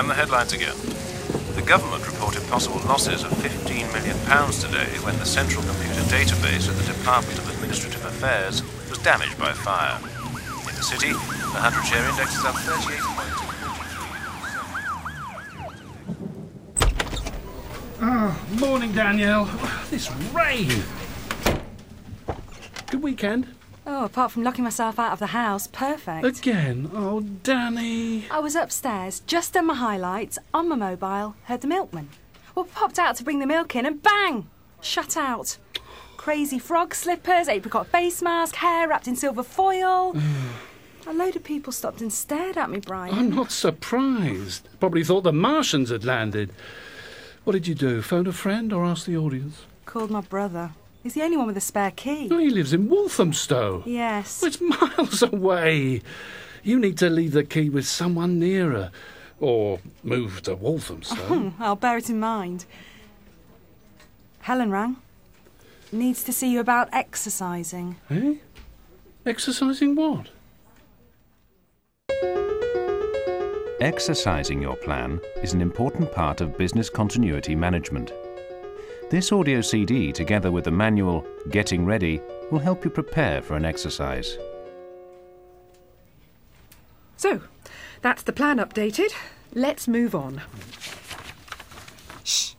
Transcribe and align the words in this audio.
And 0.00 0.08
the 0.08 0.14
headlines 0.14 0.54
again. 0.54 0.76
The 1.56 1.60
government 1.60 2.06
reported 2.06 2.42
possible 2.48 2.80
losses 2.88 3.22
of 3.22 3.32
£15 3.32 3.92
million 3.92 4.16
today 4.50 4.88
when 5.04 5.14
the 5.18 5.26
central 5.26 5.62
computer 5.62 6.00
database 6.08 6.70
at 6.70 6.76
the 6.76 6.90
Department 6.90 7.38
of 7.38 7.46
Administrative 7.50 8.02
Affairs 8.06 8.62
was 8.88 8.96
damaged 9.00 9.38
by 9.38 9.52
fire. 9.52 9.98
In 10.00 10.74
the 10.74 10.82
city, 10.82 11.08
the 11.08 11.18
100 11.18 11.84
share 11.84 12.08
index 12.08 12.34
is 12.34 12.44
up 12.46 12.54
38 12.54 12.98
points. 13.12 13.40
Oh, 18.00 18.34
morning, 18.58 18.92
Danielle. 18.92 19.50
This 19.90 20.10
rain. 20.32 20.82
Good 22.90 23.02
weekend? 23.02 23.48
Oh, 23.92 24.04
apart 24.04 24.30
from 24.30 24.44
locking 24.44 24.62
myself 24.62 25.00
out 25.00 25.12
of 25.12 25.18
the 25.18 25.26
house, 25.26 25.66
perfect. 25.66 26.24
Again? 26.24 26.92
Oh, 26.94 27.22
Danny. 27.22 28.24
I 28.30 28.38
was 28.38 28.54
upstairs, 28.54 29.18
just 29.26 29.54
done 29.54 29.66
my 29.66 29.74
highlights, 29.74 30.38
on 30.54 30.68
my 30.68 30.76
mobile, 30.76 31.34
heard 31.46 31.60
the 31.60 31.66
milkman. 31.66 32.08
Well, 32.54 32.66
popped 32.66 33.00
out 33.00 33.16
to 33.16 33.24
bring 33.24 33.40
the 33.40 33.48
milk 33.48 33.74
in 33.74 33.84
and 33.84 34.00
bang! 34.00 34.48
Shut 34.80 35.16
out. 35.16 35.58
Crazy 36.16 36.60
frog 36.60 36.94
slippers, 36.94 37.48
apricot 37.48 37.88
face 37.88 38.22
mask, 38.22 38.54
hair 38.54 38.86
wrapped 38.86 39.08
in 39.08 39.16
silver 39.16 39.42
foil. 39.42 40.16
A 41.08 41.12
load 41.12 41.34
of 41.34 41.42
people 41.42 41.72
stopped 41.72 42.00
and 42.00 42.12
stared 42.12 42.56
at 42.56 42.70
me, 42.70 42.78
Brian. 42.78 43.12
I'm 43.12 43.34
not 43.34 43.50
surprised. 43.50 44.68
Probably 44.78 45.02
thought 45.02 45.22
the 45.22 45.32
Martians 45.32 45.90
had 45.90 46.04
landed. 46.04 46.52
What 47.42 47.54
did 47.54 47.66
you 47.66 47.74
do? 47.74 48.02
Phone 48.02 48.28
a 48.28 48.32
friend 48.32 48.72
or 48.72 48.84
ask 48.84 49.06
the 49.06 49.16
audience? 49.16 49.62
Called 49.84 50.12
my 50.12 50.20
brother. 50.20 50.70
He's 51.02 51.14
the 51.14 51.22
only 51.22 51.36
one 51.36 51.46
with 51.46 51.56
a 51.56 51.60
spare 51.62 51.90
key. 51.90 52.28
Oh, 52.30 52.38
he 52.38 52.50
lives 52.50 52.72
in 52.72 52.88
Walthamstow. 52.88 53.82
Yes. 53.86 54.42
Well, 54.42 54.48
it's 54.48 54.60
miles 54.60 55.22
away. 55.32 56.02
You 56.62 56.78
need 56.78 56.98
to 56.98 57.08
leave 57.08 57.32
the 57.32 57.44
key 57.44 57.70
with 57.70 57.86
someone 57.86 58.38
nearer. 58.38 58.90
Or 59.40 59.80
move 60.02 60.42
to 60.42 60.54
Walthamstow. 60.54 61.16
Hmm, 61.16 61.48
I'll 61.62 61.74
bear 61.76 61.96
it 61.96 62.10
in 62.10 62.20
mind. 62.20 62.66
Helen 64.40 64.70
rang. 64.70 64.96
Needs 65.90 66.22
to 66.24 66.32
see 66.32 66.52
you 66.52 66.60
about 66.60 66.88
exercising. 66.92 67.96
eh? 68.10 68.34
Exercising 69.24 69.94
what? 69.94 70.28
Exercising 73.80 74.60
your 74.60 74.76
plan 74.76 75.20
is 75.42 75.54
an 75.54 75.62
important 75.62 76.12
part 76.12 76.42
of 76.42 76.58
business 76.58 76.90
continuity 76.90 77.54
management. 77.54 78.12
This 79.10 79.32
audio 79.32 79.60
CD, 79.60 80.12
together 80.12 80.52
with 80.52 80.62
the 80.62 80.70
manual 80.70 81.26
Getting 81.50 81.84
Ready, 81.84 82.20
will 82.52 82.60
help 82.60 82.84
you 82.84 82.90
prepare 82.90 83.42
for 83.42 83.56
an 83.56 83.64
exercise. 83.64 84.38
So, 87.16 87.40
that's 88.02 88.22
the 88.22 88.32
plan 88.32 88.58
updated. 88.58 89.10
Let's 89.52 89.88
move 89.88 90.14
on. 90.14 90.40
Shh. 92.22 92.52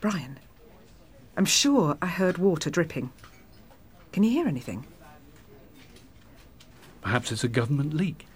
Brian, 0.00 0.38
I'm 1.36 1.46
sure 1.46 1.98
I 2.00 2.06
heard 2.06 2.38
water 2.38 2.70
dripping. 2.70 3.10
Can 4.12 4.22
you 4.22 4.30
hear 4.30 4.46
anything? 4.46 4.86
Perhaps 7.00 7.32
it's 7.32 7.42
a 7.42 7.48
government 7.48 7.92
leak. 7.92 8.28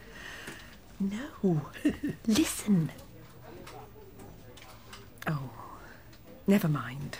No. 0.98 1.60
Listen. 2.26 2.90
Oh, 5.28 5.50
never 6.46 6.68
mind. 6.68 7.18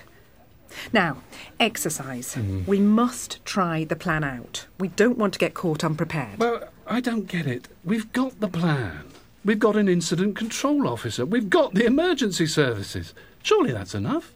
Now, 0.92 1.19
exercise. 1.61 2.34
Hmm. 2.34 2.64
We 2.67 2.80
must 2.80 3.44
try 3.44 3.84
the 3.84 3.97
plan 3.97 4.25
out. 4.25 4.67
We 4.78 4.89
don't 4.89 5.19
want 5.19 5.34
to 5.34 5.39
get 5.39 5.55
caught 5.55 5.84
unprepared. 5.84 6.39
Well, 6.39 6.69
I 6.86 7.00
don't 7.00 7.27
get 7.27 7.47
it. 7.47 7.69
We've 7.84 8.12
got 8.12 8.41
the 8.41 8.48
plan. 8.48 9.06
We've 9.45 9.58
got 9.58 9.77
an 9.77 9.89
incident 9.89 10.36
control 10.36 10.89
officer. 10.89 11.27
We've 11.27 11.50
got 11.50 11.75
the 11.75 11.84
emergency 11.84 12.46
services. 12.46 13.14
Surely 13.42 13.73
that's 13.73 13.95
enough. 13.95 14.33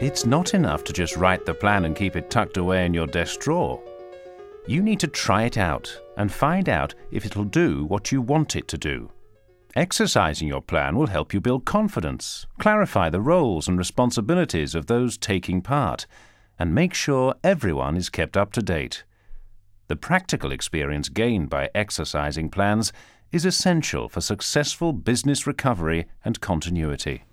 It's 0.00 0.26
not 0.26 0.52
enough 0.52 0.84
to 0.84 0.92
just 0.92 1.16
write 1.16 1.46
the 1.46 1.54
plan 1.54 1.86
and 1.86 1.96
keep 1.96 2.14
it 2.14 2.28
tucked 2.30 2.58
away 2.58 2.84
in 2.84 2.92
your 2.92 3.06
desk 3.06 3.40
drawer. 3.40 3.80
You 4.66 4.82
need 4.82 5.00
to 5.00 5.06
try 5.06 5.44
it 5.44 5.56
out 5.56 5.98
and 6.18 6.30
find 6.30 6.68
out 6.68 6.94
if 7.10 7.24
it'll 7.24 7.44
do 7.44 7.84
what 7.86 8.12
you 8.12 8.20
want 8.20 8.54
it 8.54 8.68
to 8.68 8.78
do. 8.78 9.10
Exercising 9.76 10.46
your 10.46 10.62
plan 10.62 10.94
will 10.94 11.08
help 11.08 11.34
you 11.34 11.40
build 11.40 11.64
confidence, 11.64 12.46
clarify 12.60 13.10
the 13.10 13.20
roles 13.20 13.66
and 13.66 13.76
responsibilities 13.76 14.76
of 14.76 14.86
those 14.86 15.18
taking 15.18 15.60
part, 15.60 16.06
and 16.60 16.72
make 16.72 16.94
sure 16.94 17.34
everyone 17.42 17.96
is 17.96 18.08
kept 18.08 18.36
up 18.36 18.52
to 18.52 18.62
date. 18.62 19.02
The 19.88 19.96
practical 19.96 20.52
experience 20.52 21.08
gained 21.08 21.50
by 21.50 21.70
exercising 21.74 22.50
plans 22.50 22.92
is 23.32 23.44
essential 23.44 24.08
for 24.08 24.20
successful 24.20 24.92
business 24.92 25.44
recovery 25.44 26.06
and 26.24 26.40
continuity. 26.40 27.24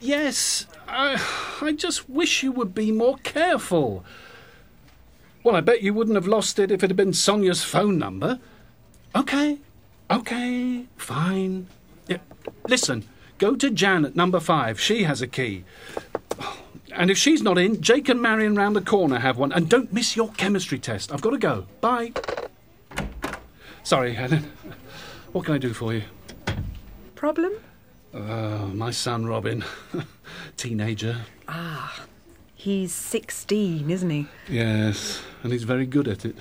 Yes, 0.00 0.66
I, 0.88 1.22
I 1.60 1.72
just 1.72 2.08
wish 2.08 2.42
you 2.42 2.50
would 2.50 2.74
be 2.74 2.90
more 2.90 3.18
careful. 3.18 4.06
Well, 5.44 5.54
I 5.54 5.60
bet 5.60 5.82
you 5.82 5.92
wouldn't 5.92 6.16
have 6.16 6.26
lost 6.26 6.58
it 6.58 6.70
if 6.70 6.82
it 6.82 6.88
had 6.88 6.96
been 6.96 7.12
Sonia's 7.12 7.62
phone 7.62 7.98
number. 7.98 8.40
Okay, 9.14 9.58
okay, 10.10 10.86
fine. 10.96 11.66
Yeah, 12.08 12.18
listen, 12.68 13.04
go 13.38 13.54
to 13.56 13.70
Jan 13.70 14.04
at 14.04 14.16
number 14.16 14.40
five. 14.40 14.80
She 14.80 15.04
has 15.04 15.22
a 15.22 15.26
key. 15.26 15.64
And 16.92 17.10
if 17.10 17.16
she's 17.16 17.42
not 17.42 17.56
in, 17.56 17.80
Jake 17.80 18.08
and 18.08 18.20
Marion 18.20 18.56
round 18.56 18.74
the 18.74 18.80
corner 18.80 19.20
have 19.20 19.38
one. 19.38 19.52
And 19.52 19.68
don't 19.68 19.92
miss 19.92 20.16
your 20.16 20.30
chemistry 20.32 20.78
test. 20.78 21.12
I've 21.12 21.20
got 21.20 21.30
to 21.30 21.38
go. 21.38 21.66
Bye. 21.80 22.12
Sorry, 23.84 24.12
Helen. 24.12 24.50
What 25.32 25.44
can 25.44 25.54
I 25.54 25.58
do 25.58 25.72
for 25.72 25.94
you? 25.94 26.02
Problem? 27.14 27.52
Oh, 28.12 28.66
my 28.66 28.90
son 28.90 29.24
Robin. 29.26 29.64
Teenager. 30.56 31.16
Ah, 31.46 32.04
he's 32.54 32.92
16, 32.92 33.90
isn't 33.90 34.10
he? 34.10 34.26
Yes, 34.48 35.22
and 35.42 35.52
he's 35.52 35.64
very 35.64 35.86
good 35.86 36.08
at 36.08 36.24
it. 36.24 36.36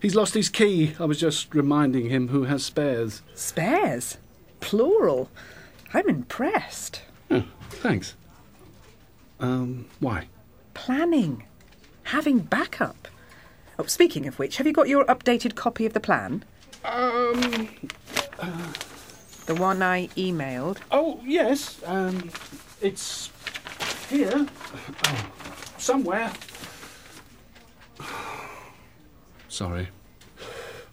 He's 0.00 0.14
lost 0.14 0.34
his 0.34 0.48
key. 0.48 0.94
I 0.98 1.04
was 1.04 1.20
just 1.20 1.54
reminding 1.54 2.08
him 2.08 2.28
who 2.28 2.44
has 2.44 2.64
spares. 2.64 3.22
Spares? 3.34 4.16
Plural. 4.60 5.30
I'm 5.92 6.08
impressed. 6.08 7.02
Oh, 7.30 7.44
thanks. 7.68 8.14
Um, 9.38 9.86
why? 10.00 10.28
Planning. 10.74 11.44
Having 12.04 12.40
backup. 12.40 13.08
Oh, 13.78 13.84
speaking 13.84 14.26
of 14.26 14.38
which, 14.38 14.56
have 14.56 14.66
you 14.66 14.72
got 14.72 14.88
your 14.88 15.04
updated 15.04 15.54
copy 15.54 15.84
of 15.86 15.92
the 15.92 16.00
plan? 16.00 16.44
Um, 16.84 17.68
The 19.46 19.54
one 19.54 19.82
I 19.82 20.06
emailed? 20.08 20.78
oh, 20.90 21.20
yes, 21.24 21.80
um, 21.84 22.30
it's 22.80 23.30
here. 24.08 24.46
Oh, 25.06 25.30
somewhere. 25.76 26.32
Sorry. 29.60 29.88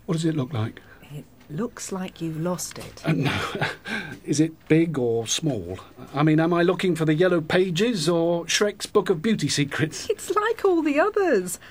What 0.06 0.16
does 0.16 0.26
it 0.26 0.36
look 0.36 0.52
like? 0.52 0.82
It 1.16 1.24
looks 1.50 1.94
like 1.94 2.20
you've 2.20 2.42
lost 2.42 2.78
it. 2.78 3.02
Uh, 3.06 3.14
no. 3.14 3.40
Is 4.26 4.42
it 4.42 4.68
big 4.68 5.00
or 5.00 5.26
small? 5.26 5.80
I 6.14 6.22
mean, 6.22 6.42
am 6.42 6.54
I 6.54 6.64
looking 6.64 6.94
for 6.94 7.06
the 7.06 7.14
yellow 7.14 7.40
pages 7.40 8.10
or 8.10 8.44
Shrek's 8.44 8.86
Book 8.86 9.10
of 9.10 9.22
Beauty 9.22 9.48
Secrets? 9.48 10.08
It's 10.10 10.36
like 10.36 10.66
all 10.66 10.82
the 10.82 11.00
others. 11.00 11.62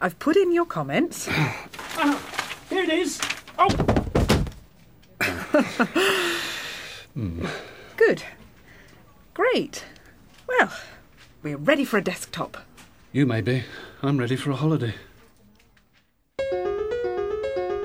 I've 0.00 0.18
put 0.18 0.36
in 0.36 0.50
your 0.50 0.66
comments. 0.66 1.26
Here 2.68 2.82
it 2.82 2.90
is. 2.90 3.20
Oh! 3.56 3.68
Good. 7.96 8.24
Great. 9.32 9.84
Well, 10.48 10.72
we're 11.44 11.56
ready 11.56 11.84
for 11.84 11.98
a 11.98 12.02
desktop. 12.02 12.56
You 13.12 13.26
may 13.26 13.42
be. 13.42 13.62
I'm 14.02 14.18
ready 14.18 14.34
for 14.34 14.50
a 14.50 14.56
holiday. 14.56 14.94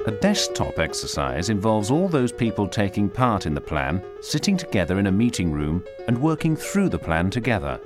A 0.08 0.12
desktop 0.12 0.80
exercise 0.80 1.50
involves 1.50 1.92
all 1.92 2.08
those 2.08 2.32
people 2.32 2.66
taking 2.66 3.10
part 3.10 3.46
in 3.46 3.54
the 3.54 3.60
plan 3.60 4.02
sitting 4.22 4.56
together 4.56 5.00
in 5.00 5.08
a 5.08 5.12
meeting 5.12 5.52
room 5.52 5.84
and 6.08 6.18
working 6.18 6.56
through 6.56 6.88
the 6.88 6.98
plan 6.98 7.30
together. 7.30 7.78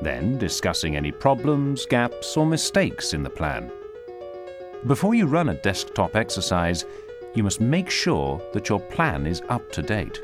Then 0.00 0.38
discussing 0.38 0.96
any 0.96 1.12
problems, 1.12 1.84
gaps, 1.84 2.34
or 2.34 2.46
mistakes 2.46 3.12
in 3.12 3.22
the 3.22 3.28
plan. 3.28 3.70
Before 4.86 5.14
you 5.14 5.26
run 5.26 5.50
a 5.50 5.60
desktop 5.60 6.16
exercise, 6.16 6.86
you 7.34 7.42
must 7.42 7.60
make 7.60 7.90
sure 7.90 8.40
that 8.54 8.70
your 8.70 8.80
plan 8.80 9.26
is 9.26 9.42
up 9.50 9.70
to 9.72 9.82
date. 9.82 10.18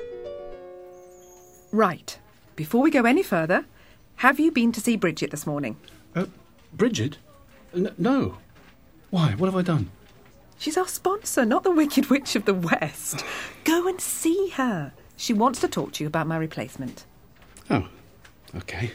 Right. 1.70 2.18
Before 2.56 2.80
we 2.80 2.90
go 2.90 3.04
any 3.04 3.22
further, 3.22 3.66
have 4.16 4.40
you 4.40 4.50
been 4.50 4.72
to 4.72 4.80
see 4.80 4.96
Bridget 4.96 5.32
this 5.32 5.46
morning? 5.46 5.76
Uh, 6.16 6.24
Bridget? 6.72 7.18
N- 7.74 7.92
no. 7.98 8.38
Why? 9.10 9.32
What 9.32 9.48
have 9.48 9.56
I 9.56 9.60
done? 9.60 9.90
She's 10.58 10.76
our 10.76 10.88
sponsor, 10.88 11.44
not 11.44 11.62
the 11.62 11.70
Wicked 11.70 12.06
Witch 12.10 12.36
of 12.36 12.44
the 12.44 12.54
West. 12.54 13.24
Go 13.64 13.86
and 13.86 14.00
see 14.00 14.50
her. 14.50 14.92
She 15.16 15.32
wants 15.32 15.60
to 15.60 15.68
talk 15.68 15.92
to 15.92 16.04
you 16.04 16.08
about 16.08 16.26
my 16.26 16.36
replacement. 16.36 17.04
Oh, 17.70 17.88
okay. 18.56 18.92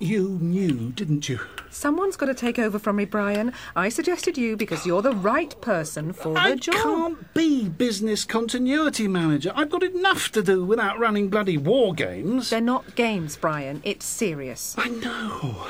You 0.00 0.38
knew, 0.40 0.90
didn't 0.90 1.28
you? 1.28 1.40
Someone's 1.70 2.16
got 2.16 2.26
to 2.26 2.34
take 2.34 2.58
over 2.58 2.78
from 2.78 2.96
me, 2.96 3.04
Brian. 3.04 3.52
I 3.74 3.88
suggested 3.88 4.36
you 4.36 4.56
because 4.56 4.84
you're 4.84 5.02
the 5.02 5.14
right 5.14 5.58
person 5.60 6.12
for 6.12 6.36
I 6.36 6.50
the 6.50 6.56
job. 6.56 6.74
I 6.74 6.82
can't 6.82 7.34
be 7.34 7.68
business 7.68 8.24
continuity 8.24 9.08
manager. 9.08 9.52
I've 9.54 9.70
got 9.70 9.82
enough 9.82 10.30
to 10.32 10.42
do 10.42 10.64
without 10.64 10.98
running 10.98 11.30
bloody 11.30 11.56
war 11.56 11.94
games. 11.94 12.50
They're 12.50 12.60
not 12.60 12.96
games, 12.96 13.36
Brian. 13.36 13.80
It's 13.84 14.04
serious. 14.04 14.74
I 14.76 14.88
know. 14.88 15.66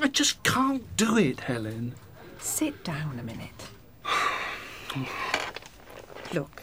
I 0.00 0.08
just 0.08 0.42
can't 0.42 0.84
do 0.96 1.16
it, 1.18 1.40
Helen. 1.40 1.94
Sit 2.38 2.84
down 2.84 3.18
a 3.18 3.22
minute. 3.22 3.68
Look, 6.32 6.62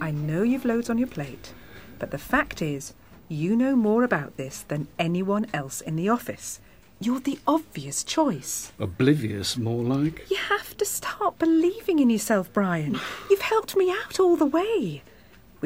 I 0.00 0.10
know 0.10 0.42
you've 0.42 0.64
loads 0.64 0.90
on 0.90 0.98
your 0.98 1.08
plate, 1.08 1.52
but 1.98 2.10
the 2.10 2.18
fact 2.18 2.60
is, 2.60 2.94
you 3.28 3.56
know 3.56 3.74
more 3.76 4.02
about 4.02 4.36
this 4.36 4.62
than 4.62 4.88
anyone 4.98 5.46
else 5.52 5.80
in 5.80 5.96
the 5.96 6.08
office. 6.08 6.60
You're 7.00 7.20
the 7.20 7.38
obvious 7.46 8.02
choice. 8.02 8.72
Oblivious, 8.78 9.56
more 9.56 9.82
like. 9.82 10.30
You 10.30 10.36
have 10.36 10.76
to 10.78 10.84
start 10.84 11.38
believing 11.38 11.98
in 11.98 12.08
yourself, 12.10 12.52
Brian. 12.52 12.98
You've 13.30 13.42
helped 13.42 13.76
me 13.76 13.90
out 13.90 14.18
all 14.18 14.36
the 14.36 14.46
way. 14.46 15.02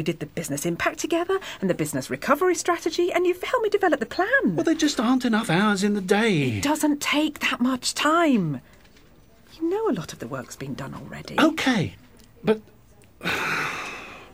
We 0.00 0.05
did 0.05 0.20
the 0.20 0.25
business 0.25 0.64
impact 0.64 0.99
together 0.99 1.38
and 1.61 1.69
the 1.69 1.75
business 1.75 2.08
recovery 2.08 2.55
strategy, 2.55 3.12
and 3.12 3.26
you've 3.26 3.43
helped 3.43 3.64
me 3.64 3.69
develop 3.69 4.00
the 4.00 4.06
plan. 4.06 4.56
Well, 4.56 4.64
there 4.64 4.75
just 4.75 4.99
aren't 4.99 5.26
enough 5.26 5.50
hours 5.50 5.85
in 5.85 5.93
the 5.93 6.00
day. 6.00 6.56
It 6.56 6.62
doesn't 6.62 7.02
take 7.02 7.41
that 7.41 7.61
much 7.61 7.93
time. 7.93 8.62
You 9.61 9.69
know 9.69 9.91
a 9.91 9.93
lot 9.93 10.14
of 10.14 10.19
the 10.19 10.26
work's 10.26 10.56
been 10.56 10.73
done 10.73 10.94
already. 10.94 11.38
Okay, 11.38 11.97
but. 12.43 12.62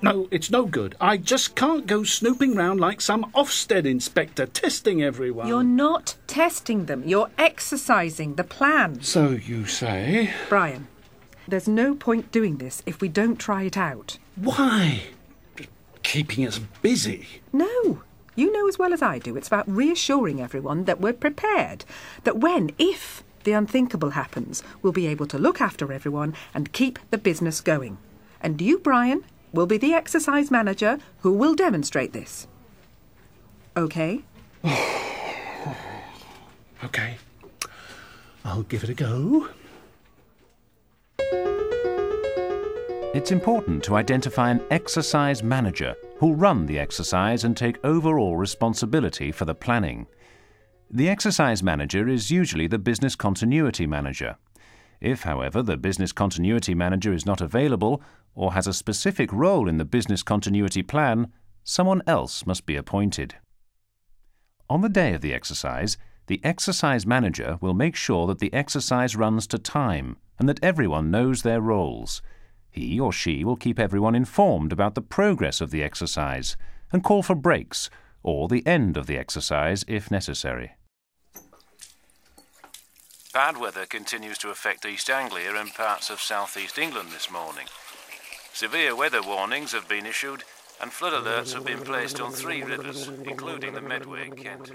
No, 0.03 0.29
it's 0.31 0.51
no 0.51 0.67
good. 0.67 0.95
I 1.01 1.17
just 1.17 1.57
can't 1.57 1.87
go 1.87 2.05
snooping 2.05 2.55
round 2.55 2.79
like 2.79 3.01
some 3.01 3.25
Ofsted 3.33 3.87
inspector 3.87 4.45
testing 4.45 5.03
everyone. 5.03 5.49
You're 5.49 5.65
not 5.65 6.17
testing 6.27 6.85
them, 6.85 7.03
you're 7.07 7.31
exercising 7.39 8.35
the 8.35 8.45
plan. 8.45 9.01
So 9.01 9.31
you 9.31 9.65
say. 9.65 10.33
Brian, 10.51 10.87
there's 11.49 11.67
no 11.67 11.95
point 11.95 12.31
doing 12.31 12.59
this 12.59 12.83
if 12.85 13.01
we 13.01 13.09
don't 13.09 13.37
try 13.37 13.63
it 13.63 13.79
out. 13.79 14.19
Why? 14.37 15.05
Keeping 16.07 16.47
us 16.47 16.61
busy. 16.83 17.27
No. 17.53 18.03
You 18.37 18.53
know 18.53 18.69
as 18.69 18.79
well 18.79 18.93
as 18.93 19.03
I 19.03 19.19
do, 19.19 19.37
it's 19.37 19.49
about 19.49 19.69
reassuring 19.69 20.41
everyone 20.41 20.85
that 20.85 21.01
we're 21.01 21.13
prepared. 21.13 21.85
That 22.23 22.39
when, 22.39 22.71
if 22.79 23.25
the 23.43 23.51
unthinkable 23.51 24.11
happens, 24.11 24.63
we'll 24.83 24.93
be 24.93 25.09
able 25.09 25.27
to 25.27 25.37
look 25.37 25.61
after 25.61 25.93
everyone 25.93 26.35
and 26.55 26.73
keep 26.73 27.01
the 27.11 27.19
business 27.19 27.61
going. 27.61 27.99
And 28.41 28.63
you, 28.63 28.79
Brian, 28.79 29.25
will 29.53 29.67
be 29.67 29.79
the 29.79 29.95
exercise 29.95 30.49
manager 30.49 30.99
who 31.23 31.33
will 31.33 31.57
demonstrate 31.57 32.13
this. 32.13 32.47
Okay? 33.77 34.23
Okay. 36.85 37.17
I'll 38.45 38.63
give 38.63 38.85
it 38.85 38.91
a 38.91 38.95
go. 38.95 39.49
It's 43.17 43.33
important 43.33 43.83
to 43.85 43.97
identify 43.97 44.51
an 44.51 44.61
exercise 44.71 45.43
manager 45.43 45.97
who'll 46.19 46.35
run 46.35 46.67
the 46.67 46.79
exercise 46.79 47.45
and 47.45 47.57
take 47.57 47.83
overall 47.83 48.37
responsibility 48.37 49.33
for 49.33 49.47
the 49.47 49.55
planning. 49.55 50.07
The 50.91 51.09
exercise 51.09 51.63
manager 51.63 52.09
is 52.09 52.31
usually 52.31 52.67
the 52.67 52.79
business 52.79 53.17
continuity 53.17 53.87
manager. 53.87 54.37
If, 55.01 55.23
however, 55.23 55.63
the 55.63 55.79
business 55.79 56.13
continuity 56.13 56.75
manager 56.75 57.11
is 57.15 57.25
not 57.25 57.41
available 57.41 58.03
or 58.35 58.53
has 58.53 58.67
a 58.67 58.75
specific 58.75 59.33
role 59.33 59.67
in 59.67 59.79
the 59.79 59.87
business 59.87 60.23
continuity 60.23 60.83
plan, 60.83 61.33
someone 61.65 62.03
else 62.07 62.45
must 62.45 62.67
be 62.67 62.77
appointed. 62.77 63.37
On 64.69 64.83
the 64.83 64.91
day 64.91 65.15
of 65.15 65.23
the 65.23 65.33
exercise, 65.33 65.97
the 66.27 66.43
exercise 66.45 67.07
manager 67.07 67.57
will 67.63 67.73
make 67.73 67.97
sure 67.97 68.27
that 68.27 68.41
the 68.41 68.53
exercise 68.53 69.17
runs 69.17 69.47
to 69.47 69.59
time 69.59 70.19
and 70.39 70.47
that 70.51 70.63
everyone 70.63 71.11
knows 71.11 71.41
their 71.41 71.63
roles. 71.63 72.21
He 72.77 73.01
or 73.01 73.11
she 73.11 73.43
will 73.43 73.57
keep 73.57 73.79
everyone 73.79 74.15
informed 74.15 74.71
about 74.71 74.95
the 74.95 75.01
progress 75.01 75.63
of 75.63 75.71
the 75.71 75.83
exercise 75.83 76.59
and 76.93 77.03
call 77.03 77.23
for 77.23 77.35
breaks 77.35 77.89
or 78.23 78.49
the 78.49 78.65
end 78.67 78.99
of 78.99 79.07
the 79.07 79.17
exercise 79.17 79.83
if 79.89 80.11
necessary. 80.11 80.73
Bad 83.33 83.57
weather 83.57 83.87
continues 83.87 84.37
to 84.39 84.51
affect 84.51 84.85
East 84.85 85.09
Anglia 85.09 85.55
and 85.57 85.73
parts 85.73 86.11
of 86.11 86.21
southeast 86.21 86.77
England 86.77 87.13
this 87.13 87.31
morning. 87.31 87.67
Severe 88.53 88.95
weather 88.95 89.23
warnings 89.23 89.73
have 89.73 89.89
been 89.89 90.05
issued 90.05 90.45
and 90.83 90.93
flood 90.93 91.15
alerts 91.15 91.55
have 91.55 91.65
been 91.65 91.81
placed 91.81 92.21
on 92.21 92.31
three 92.31 92.63
rivers, 92.63 93.09
including 93.25 93.73
the 93.73 93.81
Medway 93.81 94.27
in 94.27 94.37
Kent. 94.37 94.73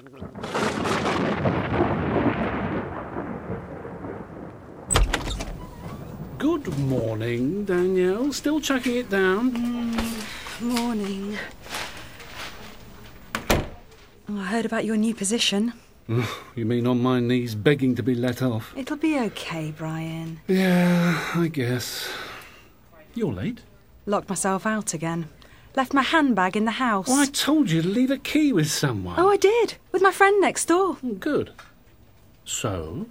Good 6.42 6.76
morning, 6.80 7.66
Danielle. 7.66 8.34
Still 8.34 8.60
chucking 8.60 8.96
it 8.96 9.12
down? 9.12 9.52
Mm, 9.52 10.62
morning. 10.62 11.38
Oh, 14.28 14.40
I 14.40 14.46
heard 14.46 14.66
about 14.66 14.84
your 14.84 14.98
new 14.98 15.14
position. 15.14 15.74
You 16.56 16.66
mean 16.66 16.88
on 16.88 17.00
my 17.00 17.20
knees 17.20 17.54
begging 17.54 17.94
to 17.94 18.02
be 18.02 18.16
let 18.16 18.42
off? 18.42 18.74
It'll 18.76 18.98
be 18.98 19.20
okay, 19.20 19.72
Brian. 19.78 20.42
Yeah, 20.48 21.24
I 21.36 21.48
guess. 21.48 22.10
You're 23.14 23.32
late. 23.32 23.62
Locked 24.08 24.28
myself 24.28 24.66
out 24.66 24.96
again. 24.96 25.30
Left 25.76 25.94
my 25.94 26.02
handbag 26.02 26.58
in 26.58 26.66
the 26.66 26.72
house. 26.72 27.08
Well, 27.08 27.20
I 27.20 27.28
told 27.28 27.70
you 27.70 27.84
to 27.84 27.88
leave 27.88 28.10
a 28.10 28.18
key 28.18 28.52
with 28.52 28.72
someone. 28.72 29.20
Oh, 29.20 29.30
I 29.30 29.38
did. 29.38 29.76
With 29.92 30.02
my 30.02 30.12
friend 30.12 30.42
next 30.42 30.66
door. 30.66 30.98
Oh, 31.04 31.14
good. 31.14 31.52
So? 32.46 33.06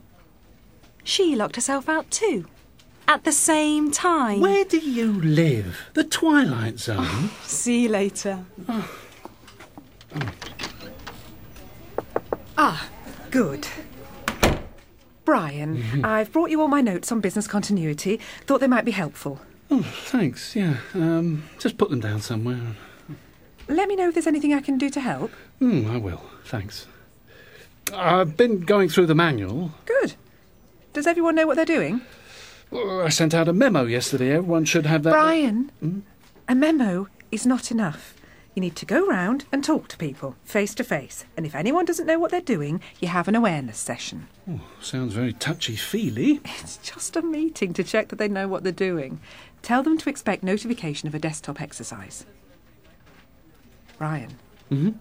She 1.04 1.36
locked 1.36 1.54
herself 1.54 1.88
out 1.88 2.10
too. 2.10 2.46
At 3.10 3.24
the 3.24 3.32
same 3.32 3.90
time. 3.90 4.38
Where 4.38 4.64
do 4.64 4.78
you 4.78 5.10
live? 5.20 5.90
The 5.94 6.04
Twilight 6.04 6.78
Zone? 6.78 7.30
See 7.42 7.82
you 7.82 7.88
later. 7.88 8.44
Ah, 12.56 12.88
good. 13.32 13.66
Brian, 15.24 16.04
I've 16.04 16.30
brought 16.30 16.50
you 16.50 16.60
all 16.60 16.68
my 16.68 16.80
notes 16.80 17.10
on 17.10 17.18
business 17.20 17.48
continuity. 17.48 18.20
Thought 18.46 18.60
they 18.60 18.68
might 18.68 18.84
be 18.84 18.92
helpful. 18.92 19.40
oh, 19.72 19.82
thanks, 19.82 20.54
yeah. 20.54 20.76
Um, 20.94 21.48
just 21.58 21.78
put 21.78 21.90
them 21.90 21.98
down 21.98 22.20
somewhere. 22.20 22.76
Let 23.66 23.88
me 23.88 23.96
know 23.96 24.06
if 24.06 24.14
there's 24.14 24.28
anything 24.28 24.54
I 24.54 24.60
can 24.60 24.78
do 24.78 24.88
to 24.88 25.00
help. 25.00 25.32
Hmm, 25.58 25.90
I 25.90 25.96
will, 25.96 26.22
thanks. 26.44 26.86
I've 27.92 28.37
been 28.37 28.61
going 28.61 28.88
through 28.88 29.06
the 29.06 29.16
manual. 29.16 29.73
Good. 29.85 30.14
Does 30.92 31.08
everyone 31.08 31.35
know 31.35 31.49
what 31.49 31.56
they're 31.56 31.64
doing? 31.64 32.02
Oh, 32.72 33.00
I 33.02 33.08
sent 33.08 33.34
out 33.34 33.48
a 33.48 33.52
memo 33.52 33.84
yesterday. 33.84 34.32
Everyone 34.32 34.64
should 34.64 34.86
have 34.86 35.02
that. 35.02 35.10
Brian, 35.12 35.72
a 36.48 36.54
memo 36.54 37.08
is 37.30 37.44
not 37.46 37.70
enough. 37.70 38.14
You 38.54 38.60
need 38.60 38.76
to 38.76 38.86
go 38.86 39.06
round 39.06 39.44
and 39.52 39.62
talk 39.62 39.88
to 39.88 39.96
people 39.96 40.36
face 40.44 40.74
to 40.74 40.84
face. 40.84 41.24
And 41.36 41.46
if 41.46 41.54
anyone 41.54 41.84
doesn't 41.84 42.06
know 42.06 42.18
what 42.18 42.30
they're 42.30 42.40
doing, 42.40 42.80
you 43.00 43.08
have 43.08 43.28
an 43.28 43.36
awareness 43.36 43.78
session. 43.78 44.26
Sounds 44.80 45.14
very 45.14 45.32
touchy 45.32 45.76
feely. 45.76 46.40
It's 46.60 46.76
just 46.78 47.16
a 47.16 47.22
meeting 47.22 47.72
to 47.74 47.84
check 47.84 48.08
that 48.08 48.16
they 48.16 48.28
know 48.28 48.48
what 48.48 48.62
they're 48.64 48.72
doing. 48.72 49.20
Tell 49.62 49.82
them 49.82 49.98
to 49.98 50.10
expect 50.10 50.42
notification 50.42 51.06
of 51.06 51.14
a 51.14 51.18
desktop 51.18 51.60
exercise. 51.60 52.24
Brian. 53.98 54.36
Mhm. 54.70 54.94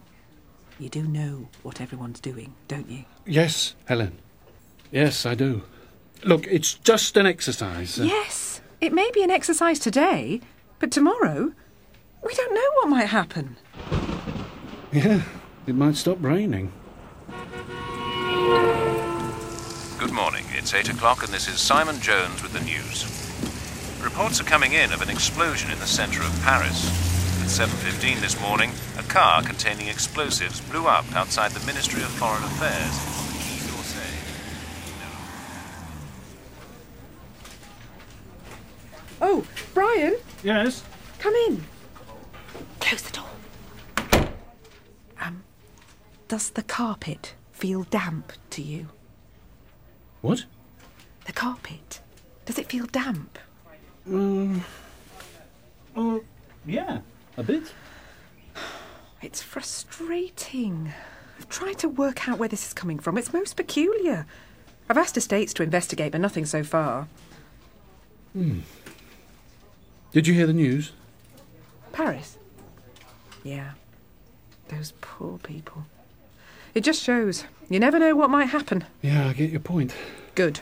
You 0.78 0.90
do 0.90 1.04
know 1.04 1.50
what 1.64 1.82
everyone's 1.82 2.20
doing, 2.20 2.54
don't 2.68 2.90
you? 2.90 3.06
Yes, 3.26 3.76
Helen. 3.86 4.18
Yes, 4.92 5.26
I 5.26 5.36
do. 5.36 5.64
Look, 6.24 6.48
it's 6.48 6.74
just 6.76 7.16
an 7.18 7.26
exercise. 7.26 7.98
Yes. 7.98 8.62
It 8.82 8.94
may 8.94 9.10
be 9.14 9.24
an 9.24 9.32
exercise 9.32 9.80
today, 9.80 10.42
but 10.80 10.92
tomorrow, 10.92 11.54
we 12.24 12.34
don't 12.34 12.54
know 12.54 12.70
what 12.76 12.90
might 12.90 13.08
happen. 13.08 13.58
Yeah, 14.92 15.22
it 15.68 15.76
might 15.76 15.96
stop 15.96 16.18
raining. 16.22 16.72
Good 19.98 20.12
morning. 20.12 20.46
It's 20.52 20.74
8 20.74 20.90
o'clock 20.90 21.24
and 21.24 21.34
this 21.34 21.48
is 21.48 21.60
Simon 21.60 22.00
Jones 22.00 22.42
with 22.42 22.54
the 22.54 22.62
news. 22.62 23.06
Reports 24.04 24.40
are 24.40 24.46
coming 24.46 24.74
in 24.74 24.92
of 24.94 25.02
an 25.02 25.10
explosion 25.10 25.72
in 25.72 25.80
the 25.80 25.86
centre 25.86 26.22
of 26.22 26.42
Paris. 26.42 26.88
At 27.42 27.68
7.15 27.68 28.22
this 28.22 28.40
morning, 28.40 28.72
a 28.98 29.04
car 29.04 29.42
containing 29.44 29.88
explosives 29.88 30.62
blew 30.62 30.88
up 30.88 31.06
outside 31.16 31.52
the 31.52 31.66
Ministry 31.66 32.02
of 32.02 32.10
Foreign 32.10 32.44
Affairs 32.44 32.96
on 33.20 33.28
the 33.28 33.34
Quai 33.44 33.60
d'Orsay. 33.68 34.16
Oh, 39.22 39.46
Brian, 39.74 40.16
Yes? 40.44 40.84
come 41.20 41.34
in. 41.48 41.64
Close 42.80 43.02
the 43.04 43.12
door. 43.20 44.30
Um, 45.22 45.44
does 46.28 46.50
the 46.52 46.64
carpet 46.64 47.34
feel 47.52 47.84
damp 47.84 48.34
to 48.52 48.62
you? 48.62 48.88
What? 50.22 50.46
The 51.26 51.34
carpet. 51.34 52.02
Does 52.46 52.58
it 52.58 52.68
feel 52.70 52.86
damp? 52.88 53.38
Um, 54.08 54.64
Oh, 55.96 56.24
yeah, 56.66 57.00
a 57.38 57.44
bit. 57.44 57.74
It's 59.22 59.42
frustrating. 59.42 60.94
I've 61.38 61.50
tried 61.50 61.78
to 61.80 61.90
work 61.90 62.28
out 62.30 62.38
where 62.40 62.48
this 62.50 62.66
is 62.66 62.74
coming 62.74 63.00
from. 63.00 63.18
It's 63.18 63.34
most 63.34 63.56
peculiar. 63.58 64.26
I've 64.90 64.98
asked 64.98 65.18
estates 65.18 65.54
to 65.56 65.64
investigate, 65.64 66.12
but 66.14 66.22
nothing 66.22 66.46
so 66.46 66.64
far. 66.64 67.08
Did 70.12 70.28
you 70.28 70.34
hear 70.34 70.48
the 70.48 70.54
news? 70.54 70.92
Paris? 71.92 72.38
Yeah. 73.44 73.72
Those 74.70 74.94
poor 75.02 75.38
people. 75.38 75.86
It 76.74 76.82
just 76.84 77.02
shows 77.02 77.46
you 77.70 77.80
never 77.80 78.00
know 78.00 78.16
what 78.16 78.30
might 78.30 78.50
happen. 78.50 78.86
Yeah, 79.02 79.28
I 79.28 79.34
get 79.34 79.52
your 79.52 79.60
point. 79.60 79.94
Good. 80.36 80.62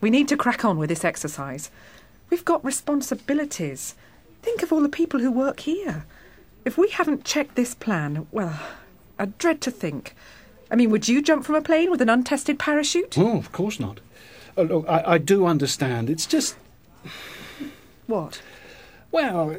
We 0.00 0.10
need 0.10 0.28
to 0.28 0.36
crack 0.36 0.64
on 0.64 0.78
with 0.78 0.88
this 0.88 1.04
exercise. 1.04 1.70
We've 2.30 2.44
got 2.44 2.64
responsibilities. 2.64 3.94
Think 4.42 4.62
of 4.62 4.72
all 4.72 4.80
the 4.82 4.88
people 4.88 5.20
who 5.20 5.30
work 5.32 5.60
here. 5.60 6.04
If 6.64 6.78
we 6.78 6.90
haven't 6.90 7.24
checked 7.24 7.56
this 7.56 7.74
plan, 7.74 8.26
well, 8.30 8.60
I 9.18 9.26
dread 9.26 9.60
to 9.62 9.70
think. 9.70 10.14
I 10.70 10.76
mean, 10.76 10.90
would 10.90 11.08
you 11.08 11.22
jump 11.22 11.44
from 11.44 11.54
a 11.54 11.62
plane 11.62 11.90
with 11.90 12.00
an 12.00 12.08
untested 12.08 12.58
parachute? 12.58 13.16
Oh, 13.18 13.36
of 13.36 13.52
course 13.52 13.80
not. 13.80 14.00
Oh, 14.56 14.62
look, 14.62 14.88
I, 14.88 15.02
I 15.14 15.18
do 15.18 15.46
understand. 15.46 16.10
It's 16.10 16.26
just, 16.26 16.56
What? 18.06 18.40
well, 19.10 19.56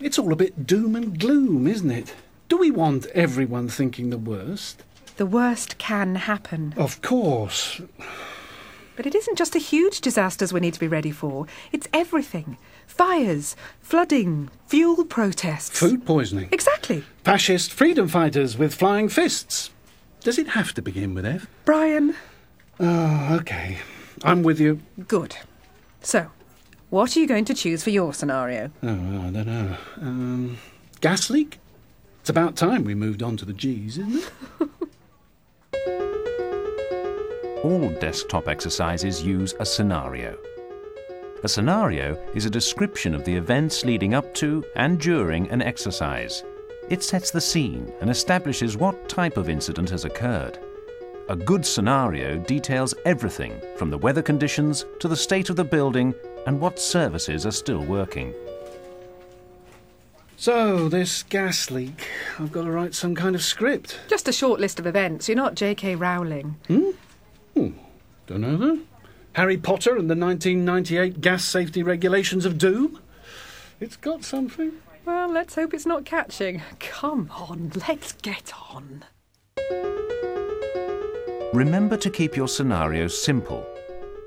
it's 0.00 0.18
all 0.18 0.32
a 0.32 0.36
bit 0.36 0.66
doom 0.66 0.94
and 0.96 1.18
gloom, 1.18 1.66
isn't 1.66 1.90
it? 1.90 2.14
Do 2.48 2.56
we 2.56 2.70
want 2.70 3.06
everyone 3.06 3.68
thinking 3.68 4.10
the 4.10 4.18
worst? 4.18 4.82
The 5.16 5.26
worst 5.26 5.78
can 5.78 6.14
happen. 6.14 6.74
Of 6.76 7.02
course. 7.02 7.80
But 8.94 9.06
it 9.06 9.14
isn't 9.14 9.36
just 9.36 9.52
the 9.52 9.58
huge 9.58 10.00
disasters 10.00 10.52
we 10.52 10.60
need 10.60 10.74
to 10.74 10.80
be 10.80 10.88
ready 10.88 11.10
for, 11.10 11.46
it's 11.72 11.88
everything 11.92 12.56
fires, 12.86 13.56
flooding, 13.80 14.48
fuel 14.68 15.04
protests. 15.04 15.78
Food 15.78 16.06
poisoning. 16.06 16.48
Exactly. 16.52 17.04
Fascist 17.24 17.72
freedom 17.72 18.08
fighters 18.08 18.56
with 18.56 18.74
flying 18.74 19.08
fists. 19.08 19.70
Does 20.20 20.38
it 20.38 20.48
have 20.48 20.72
to 20.74 20.82
begin 20.82 21.12
with 21.14 21.26
F? 21.26 21.46
Brian, 21.64 22.14
Oh, 22.78 23.36
okay. 23.40 23.78
I'm 24.22 24.42
with 24.42 24.60
you. 24.60 24.80
good. 25.08 25.36
So, 26.02 26.30
what 26.90 27.16
are 27.16 27.20
you 27.20 27.26
going 27.26 27.44
to 27.46 27.54
choose 27.54 27.82
for 27.82 27.90
your 27.90 28.12
scenario? 28.14 28.70
Oh, 28.82 28.88
I 28.88 29.30
don't 29.30 29.46
know. 29.46 29.76
Um, 30.00 30.58
gas 31.00 31.30
leak? 31.30 31.58
It's 32.20 32.30
about 32.30 32.56
time 32.56 32.84
we 32.84 32.94
moved 32.94 33.22
on 33.22 33.36
to 33.38 33.44
the 33.44 33.52
G's, 33.52 33.98
isn't 33.98 34.24
it? 34.24 34.30
All 37.64 37.88
desktop 38.00 38.48
exercises 38.48 39.22
use 39.22 39.54
a 39.58 39.66
scenario. 39.66 40.38
A 41.42 41.48
scenario 41.48 42.16
is 42.34 42.44
a 42.44 42.50
description 42.50 43.14
of 43.14 43.24
the 43.24 43.34
events 43.34 43.84
leading 43.84 44.14
up 44.14 44.34
to 44.34 44.64
and 44.74 45.00
during 45.00 45.48
an 45.50 45.62
exercise. 45.62 46.44
It 46.88 47.02
sets 47.02 47.30
the 47.30 47.40
scene 47.40 47.92
and 48.00 48.10
establishes 48.10 48.76
what 48.76 49.08
type 49.08 49.36
of 49.36 49.48
incident 49.48 49.90
has 49.90 50.04
occurred. 50.04 50.58
A 51.28 51.36
good 51.36 51.66
scenario 51.66 52.38
details 52.38 52.94
everything 53.04 53.60
from 53.76 53.90
the 53.90 53.98
weather 53.98 54.22
conditions 54.22 54.86
to 55.00 55.08
the 55.08 55.16
state 55.16 55.50
of 55.50 55.56
the 55.56 55.64
building 55.64 56.14
and 56.46 56.60
what 56.60 56.78
services 56.78 57.44
are 57.44 57.52
still 57.52 57.84
working. 57.84 58.32
So, 60.38 60.88
this 60.88 61.22
gas 61.24 61.70
leak. 61.70 62.08
I've 62.38 62.52
got 62.52 62.62
to 62.64 62.70
write 62.70 62.94
some 62.94 63.14
kind 63.14 63.34
of 63.34 63.42
script. 63.42 63.98
Just 64.08 64.28
a 64.28 64.32
short 64.32 64.60
list 64.60 64.78
of 64.78 64.86
events. 64.86 65.28
You're 65.28 65.36
not 65.36 65.54
J.K. 65.54 65.96
Rowling. 65.96 66.56
Hmm? 66.68 66.90
Don't 68.26 68.40
know 68.40 68.56
that. 68.56 68.82
Harry 69.32 69.56
Potter 69.56 69.96
and 69.96 70.10
the 70.10 70.16
1998 70.16 71.20
gas 71.20 71.44
safety 71.44 71.82
regulations 71.82 72.44
of 72.44 72.58
doom? 72.58 73.00
It's 73.80 73.96
got 73.96 74.24
something. 74.24 74.72
Well, 75.04 75.30
let's 75.30 75.54
hope 75.54 75.72
it's 75.72 75.86
not 75.86 76.04
catching. 76.04 76.62
Come 76.80 77.30
on, 77.32 77.72
let's 77.88 78.12
get 78.12 78.52
on. 78.70 79.04
Remember 81.52 81.96
to 81.96 82.10
keep 82.10 82.36
your 82.36 82.48
scenario 82.48 83.08
simple. 83.08 83.66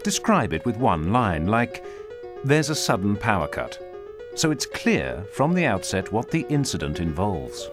Describe 0.04 0.54
it 0.54 0.66
with 0.66 0.78
one 0.78 1.12
line, 1.12 1.48
like, 1.48 1.84
There's 2.44 2.70
a 2.70 2.76
sudden 2.76 3.18
power 3.18 3.48
cut. 3.48 3.78
So 4.36 4.52
it's 4.52 4.66
clear 4.66 5.26
from 5.34 5.54
the 5.54 5.66
outset 5.66 6.14
what 6.14 6.32
the 6.32 6.46
incident 6.50 7.00
involves. 7.00 7.70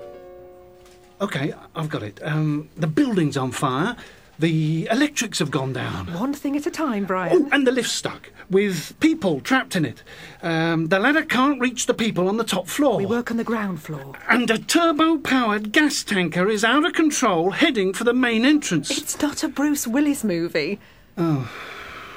Okay, 1.21 1.55
I've 1.75 1.89
got 1.89 2.03
it. 2.03 2.21
Um, 2.23 2.69
the 2.77 2.87
building's 2.87 3.37
on 3.37 3.53
fire. 3.53 3.97
The 4.39 4.87
electrics 4.91 5.39
have 5.39 5.51
gone 5.51 5.73
down. 5.73 6.13
One 6.13 6.35
thing 6.35 6.57
at 6.57 6.67
a 6.67 6.71
time, 6.71 7.07
Brian. 7.07 7.47
Oh, 7.47 7.49
and 7.53 7.67
the 7.67 7.73
lift's 7.73 7.93
stuck, 7.95 8.31
with 8.51 8.99
people 9.01 9.41
trapped 9.41 9.77
in 9.77 9.87
it. 9.87 10.03
Um, 10.43 10.89
the 10.89 10.99
ladder 10.99 11.23
can't 11.25 11.59
reach 11.59 11.87
the 11.87 11.95
people 11.95 12.29
on 12.29 12.37
the 12.37 12.45
top 12.45 12.69
floor. 12.69 12.99
We 12.99 13.07
work 13.07 13.31
on 13.31 13.39
the 13.39 13.45
ground 13.45 13.81
floor. 13.81 14.15
And 14.29 14.51
a 14.51 14.59
turbo 14.59 15.17
powered 15.17 15.73
gas 15.73 16.05
tanker 16.05 16.51
is 16.51 16.65
out 16.65 16.85
of 16.85 16.93
control 16.93 17.53
heading 17.53 17.95
for 17.95 18.05
the 18.05 18.13
main 18.13 18.45
entrance. 18.45 18.91
It's 18.91 19.19
not 19.23 19.43
a 19.43 19.49
Bruce 19.49 19.87
Willis 19.87 20.23
movie. 20.23 20.81
Oh, 21.17 21.51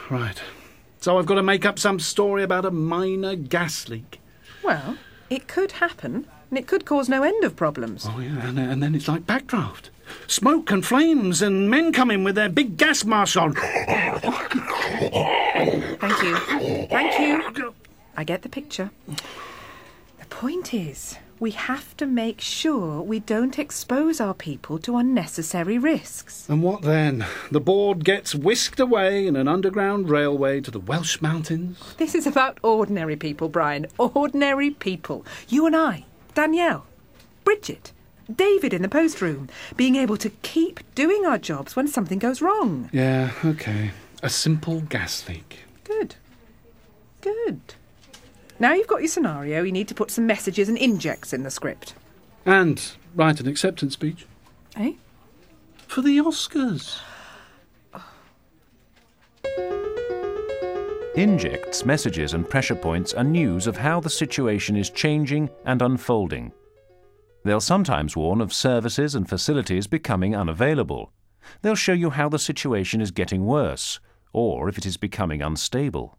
right. 0.09 0.41
So 0.99 1.17
I've 1.17 1.25
got 1.25 1.35
to 1.35 1.43
make 1.43 1.65
up 1.65 1.79
some 1.79 1.99
story 1.99 2.43
about 2.43 2.65
a 2.65 2.71
minor 2.71 3.35
gas 3.35 3.87
leak. 3.87 4.19
Well, 4.63 4.97
it 5.29 5.47
could 5.47 5.73
happen, 5.73 6.27
and 6.49 6.59
it 6.59 6.67
could 6.67 6.85
cause 6.85 7.07
no 7.07 7.23
end 7.23 7.43
of 7.45 7.55
problems. 7.55 8.05
Oh, 8.07 8.19
yeah, 8.19 8.47
and, 8.47 8.59
and 8.59 8.83
then 8.83 8.95
it's 8.95 9.07
like 9.07 9.25
backdraft. 9.25 9.89
Smoke 10.27 10.71
and 10.71 10.85
flames, 10.85 11.41
and 11.41 11.69
men 11.69 11.93
come 11.93 12.11
in 12.11 12.23
with 12.23 12.35
their 12.35 12.49
big 12.49 12.75
gas 12.75 13.05
masks 13.05 13.37
on. 13.37 13.53
Thank 13.53 14.43
you. 16.23 16.35
Thank 16.87 17.19
you. 17.19 17.73
I 18.17 18.23
get 18.25 18.41
the 18.41 18.49
picture. 18.49 18.91
The 19.07 20.25
point 20.29 20.73
is, 20.73 21.17
we 21.39 21.51
have 21.51 21.95
to 21.97 22.05
make 22.05 22.41
sure 22.41 23.01
we 23.01 23.19
don't 23.19 23.57
expose 23.57 24.19
our 24.19 24.33
people 24.33 24.77
to 24.79 24.97
unnecessary 24.97 25.77
risks. 25.77 26.47
And 26.49 26.61
what 26.61 26.81
then? 26.81 27.25
The 27.49 27.61
board 27.61 28.03
gets 28.03 28.35
whisked 28.35 28.79
away 28.79 29.25
in 29.25 29.35
an 29.35 29.47
underground 29.47 30.09
railway 30.09 30.59
to 30.61 30.71
the 30.71 30.79
Welsh 30.79 31.21
mountains? 31.21 31.95
This 31.97 32.13
is 32.13 32.27
about 32.27 32.59
ordinary 32.61 33.15
people, 33.15 33.47
Brian. 33.47 33.87
Ordinary 33.97 34.71
people. 34.71 35.25
You 35.47 35.65
and 35.65 35.75
I, 35.75 36.05
Danielle, 36.33 36.85
Bridget, 37.45 37.93
David 38.33 38.73
in 38.73 38.81
the 38.81 38.89
post 38.89 39.21
room, 39.21 39.49
being 39.77 39.95
able 39.95 40.17
to 40.17 40.29
keep 40.41 40.81
doing 40.93 41.25
our 41.25 41.37
jobs 41.37 41.75
when 41.75 41.87
something 41.87 42.19
goes 42.19 42.41
wrong. 42.41 42.89
Yeah, 42.91 43.31
okay. 43.45 43.91
A 44.21 44.29
simple 44.29 44.81
gas 44.81 45.27
leak. 45.27 45.59
Good. 45.85 46.15
Good. 47.21 47.61
Now 48.59 48.73
you've 48.73 48.87
got 48.87 48.99
your 48.99 49.07
scenario, 49.07 49.63
you 49.63 49.71
need 49.71 49.87
to 49.87 49.95
put 49.95 50.11
some 50.11 50.27
messages 50.27 50.67
and 50.67 50.77
injects 50.77 51.31
in 51.31 51.43
the 51.43 51.51
script. 51.51 51.95
And 52.45 52.81
write 53.15 53.39
an 53.39 53.47
acceptance 53.47 53.93
speech. 53.93 54.25
Eh? 54.75 54.93
For 55.87 56.01
the 56.01 56.17
Oscars. 56.17 56.99
Injects, 61.15 61.85
messages, 61.85 62.33
and 62.33 62.47
pressure 62.47 62.75
points 62.75 63.13
are 63.13 63.23
news 63.23 63.65
of 63.65 63.77
how 63.77 63.99
the 63.99 64.09
situation 64.09 64.75
is 64.75 64.89
changing 64.89 65.49
and 65.65 65.81
unfolding. 65.81 66.51
They'll 67.43 67.61
sometimes 67.61 68.15
warn 68.15 68.41
of 68.41 68.53
services 68.53 69.15
and 69.15 69.27
facilities 69.27 69.87
becoming 69.87 70.35
unavailable. 70.35 71.11
They'll 71.61 71.75
show 71.75 71.93
you 71.93 72.09
how 72.09 72.29
the 72.29 72.39
situation 72.39 73.01
is 73.01 73.11
getting 73.11 73.45
worse, 73.45 73.99
or 74.33 74.69
if 74.69 74.77
it 74.77 74.85
is 74.85 74.97
becoming 74.97 75.41
unstable. 75.41 76.17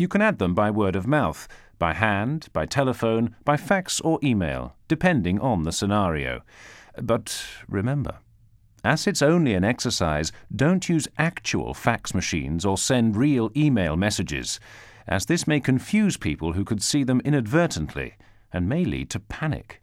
You 0.00 0.08
can 0.08 0.22
add 0.22 0.38
them 0.38 0.54
by 0.54 0.70
word 0.70 0.96
of 0.96 1.06
mouth, 1.06 1.46
by 1.78 1.92
hand, 1.92 2.48
by 2.54 2.64
telephone, 2.64 3.36
by 3.44 3.58
fax 3.58 4.00
or 4.00 4.18
email, 4.22 4.74
depending 4.88 5.38
on 5.38 5.64
the 5.64 5.72
scenario. 5.72 6.40
But 6.96 7.44
remember, 7.68 8.16
as 8.82 9.06
it's 9.06 9.20
only 9.20 9.52
an 9.52 9.62
exercise, 9.62 10.32
don't 10.56 10.88
use 10.88 11.06
actual 11.18 11.74
fax 11.74 12.14
machines 12.14 12.64
or 12.64 12.78
send 12.78 13.14
real 13.14 13.50
email 13.54 13.94
messages, 13.94 14.58
as 15.06 15.26
this 15.26 15.46
may 15.46 15.60
confuse 15.60 16.16
people 16.16 16.54
who 16.54 16.64
could 16.64 16.82
see 16.82 17.04
them 17.04 17.20
inadvertently 17.22 18.14
and 18.54 18.70
may 18.70 18.86
lead 18.86 19.10
to 19.10 19.20
panic. 19.20 19.82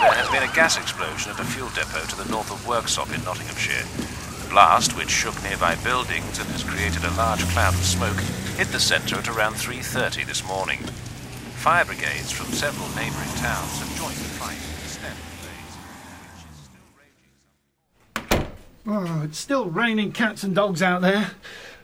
There 0.00 0.12
has 0.12 0.30
been 0.30 0.48
a 0.48 0.54
gas 0.54 0.78
explosion 0.78 1.32
at 1.32 1.40
a 1.40 1.44
fuel 1.44 1.68
depot 1.74 2.06
to 2.06 2.16
the 2.16 2.30
north 2.30 2.50
of 2.50 2.64
Worksop 2.64 3.14
in 3.14 3.22
Nottinghamshire. 3.22 4.29
The 4.50 4.54
blast, 4.54 4.96
which 4.96 5.10
shook 5.10 5.40
nearby 5.44 5.76
buildings 5.76 6.40
and 6.40 6.48
has 6.48 6.64
created 6.64 7.04
a 7.04 7.10
large 7.12 7.44
cloud 7.50 7.72
of 7.72 7.84
smoke, 7.84 8.18
hit 8.56 8.66
the 8.72 8.80
centre 8.80 9.14
at 9.14 9.28
around 9.28 9.54
3.30 9.54 10.26
this 10.26 10.44
morning. 10.44 10.78
Fire 11.54 11.84
brigades 11.84 12.32
from 12.32 12.46
several 12.46 12.88
neighbouring 12.88 13.30
towns 13.36 13.78
have 13.78 13.96
joined 13.96 14.16
the 14.16 14.28
fight 14.40 14.58
to 14.82 14.88
stem 14.88 15.16
the. 18.84 18.90
Oh, 18.90 19.22
it's 19.22 19.38
still 19.38 19.66
raining 19.66 20.10
cats 20.10 20.42
and 20.42 20.52
dogs 20.52 20.82
out 20.82 21.02
there. 21.02 21.30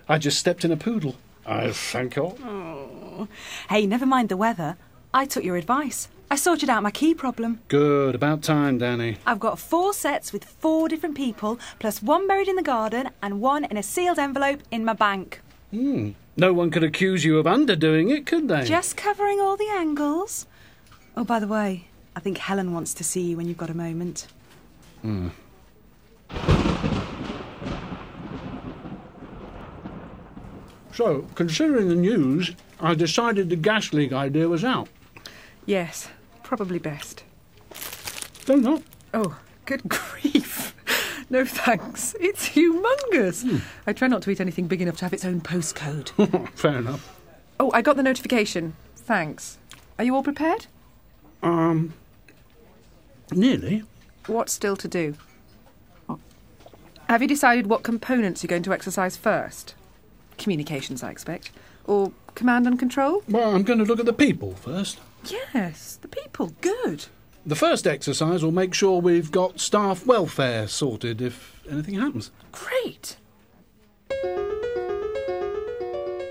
I 0.09 0.19
just 0.19 0.41
stepped 0.41 0.65
in 0.65 0.73
a 0.73 0.77
poodle. 0.77 1.15
I 1.47 1.71
thank 1.71 2.17
you. 2.17 2.35
Oh. 2.45 3.29
Hey, 3.69 3.87
never 3.87 4.07
mind 4.07 4.29
the 4.29 4.37
weather. 4.37 4.77
I 5.15 5.25
took 5.25 5.45
your 5.45 5.57
advice. 5.57 6.09
I 6.29 6.35
sorted 6.35 6.69
out 6.69 6.83
my 6.83 6.91
key 6.91 7.15
problem. 7.15 7.61
Good, 7.69 8.15
about 8.15 8.43
time, 8.43 8.79
Danny. 8.79 9.19
I've 9.25 9.39
got 9.39 9.61
four 9.61 9.93
sets 9.93 10.33
with 10.33 10.45
four 10.45 10.89
different 10.89 11.17
people, 11.17 11.59
plus 11.79 12.03
one 12.03 12.27
buried 12.27 12.49
in 12.49 12.57
the 12.57 12.63
garden 12.63 13.11
and 13.23 13.41
one 13.41 13.65
in 13.65 13.77
a 13.77 13.83
sealed 13.83 14.19
envelope 14.19 14.61
in 14.73 14.85
my 14.85 14.93
bank. 14.93 15.41
Hmm. 15.71 16.11
No 16.37 16.53
one 16.53 16.71
could 16.71 16.83
accuse 16.83 17.25
you 17.25 17.39
of 17.39 17.47
underdoing 17.47 18.11
it, 18.11 18.27
could 18.27 18.49
they? 18.49 18.65
Just 18.65 18.97
covering 18.97 19.41
all 19.41 19.57
the 19.57 19.71
angles. 19.71 20.47
Oh, 21.17 21.25
by 21.25 21.39
the 21.39 21.47
way, 21.47 21.87
I 22.17 22.21
think 22.21 22.39
Helen 22.39 22.75
wants 22.75 22.93
to 22.95 23.05
see 23.05 23.23
you 23.23 23.37
when 23.37 23.47
you've 23.47 23.57
got 23.57 23.71
a 23.71 23.75
moment. 23.75 24.27
Hmm. 25.03 25.29
So, 30.93 31.27
considering 31.35 31.89
the 31.89 31.95
news, 31.95 32.53
I 32.81 32.95
decided 32.95 33.49
the 33.49 33.57
gas 33.57 33.93
leak 33.93 34.13
idea 34.13 34.49
was 34.49 34.65
out. 34.65 34.89
Yes, 35.67 36.09
probably 36.47 36.79
best. 36.79 37.25
Don't 38.45 38.63
know. 38.63 38.83
Oh, 39.13 39.37
good 39.67 39.83
grief. 39.89 40.75
No 41.29 41.45
thanks. 41.45 42.15
It's 42.21 42.51
humongous. 42.51 43.61
I 43.87 43.93
try 43.93 44.07
not 44.07 44.23
to 44.23 44.31
eat 44.31 44.41
anything 44.41 44.69
big 44.69 44.81
enough 44.81 44.97
to 44.99 45.05
have 45.05 45.13
its 45.13 45.25
own 45.25 45.41
postcode. 45.41 46.11
Fair 46.55 46.79
enough. 46.79 47.21
oh, 47.59 47.73
I 47.75 47.83
got 47.83 47.97
the 47.97 48.03
notification. 48.05 48.77
Thanks. 48.95 49.59
Are 49.99 50.05
you 50.05 50.15
all 50.15 50.23
prepared? 50.23 50.67
Um, 51.43 51.95
nearly. 53.33 53.83
What's 54.29 54.53
still 54.53 54.77
to 54.77 54.87
do? 54.89 55.17
Have 57.09 57.23
you 57.23 57.29
decided 57.29 57.67
what 57.69 57.83
components 57.83 58.43
you're 58.43 58.49
going 58.49 58.63
to 58.65 58.73
exercise 58.73 59.17
first? 59.17 59.75
Communications, 60.39 61.03
I 61.03 61.11
expect. 61.11 61.51
Or 61.87 62.13
command 62.37 62.67
and 62.69 62.79
control? 62.79 63.23
Well, 63.29 63.55
I'm 63.55 63.63
going 63.65 63.79
to 63.81 63.85
look 63.85 64.01
at 64.01 64.07
the 64.07 64.13
people 64.13 64.55
first. 64.55 64.99
Yes, 65.31 65.99
the 66.01 66.09
people. 66.09 66.53
Good. 66.61 67.07
The 67.45 67.55
first 67.55 67.87
exercise 67.87 68.43
will 68.43 68.53
make 68.53 68.75
sure 68.75 69.01
we've 69.01 69.31
got 69.31 69.61
staff 69.61 70.05
welfare 70.07 70.67
sorted 70.67 71.23
if 71.23 71.63
anything 71.71 71.95
happens. 71.95 72.31
Great. 72.53 73.17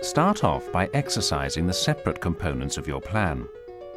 Start 0.02 0.44
off 0.44 0.72
by 0.72 0.90
exercising 0.94 1.66
the 1.66 1.74
separate 1.74 2.22
components 2.22 2.78
of 2.78 2.88
your 2.88 3.02
plan. 3.02 3.48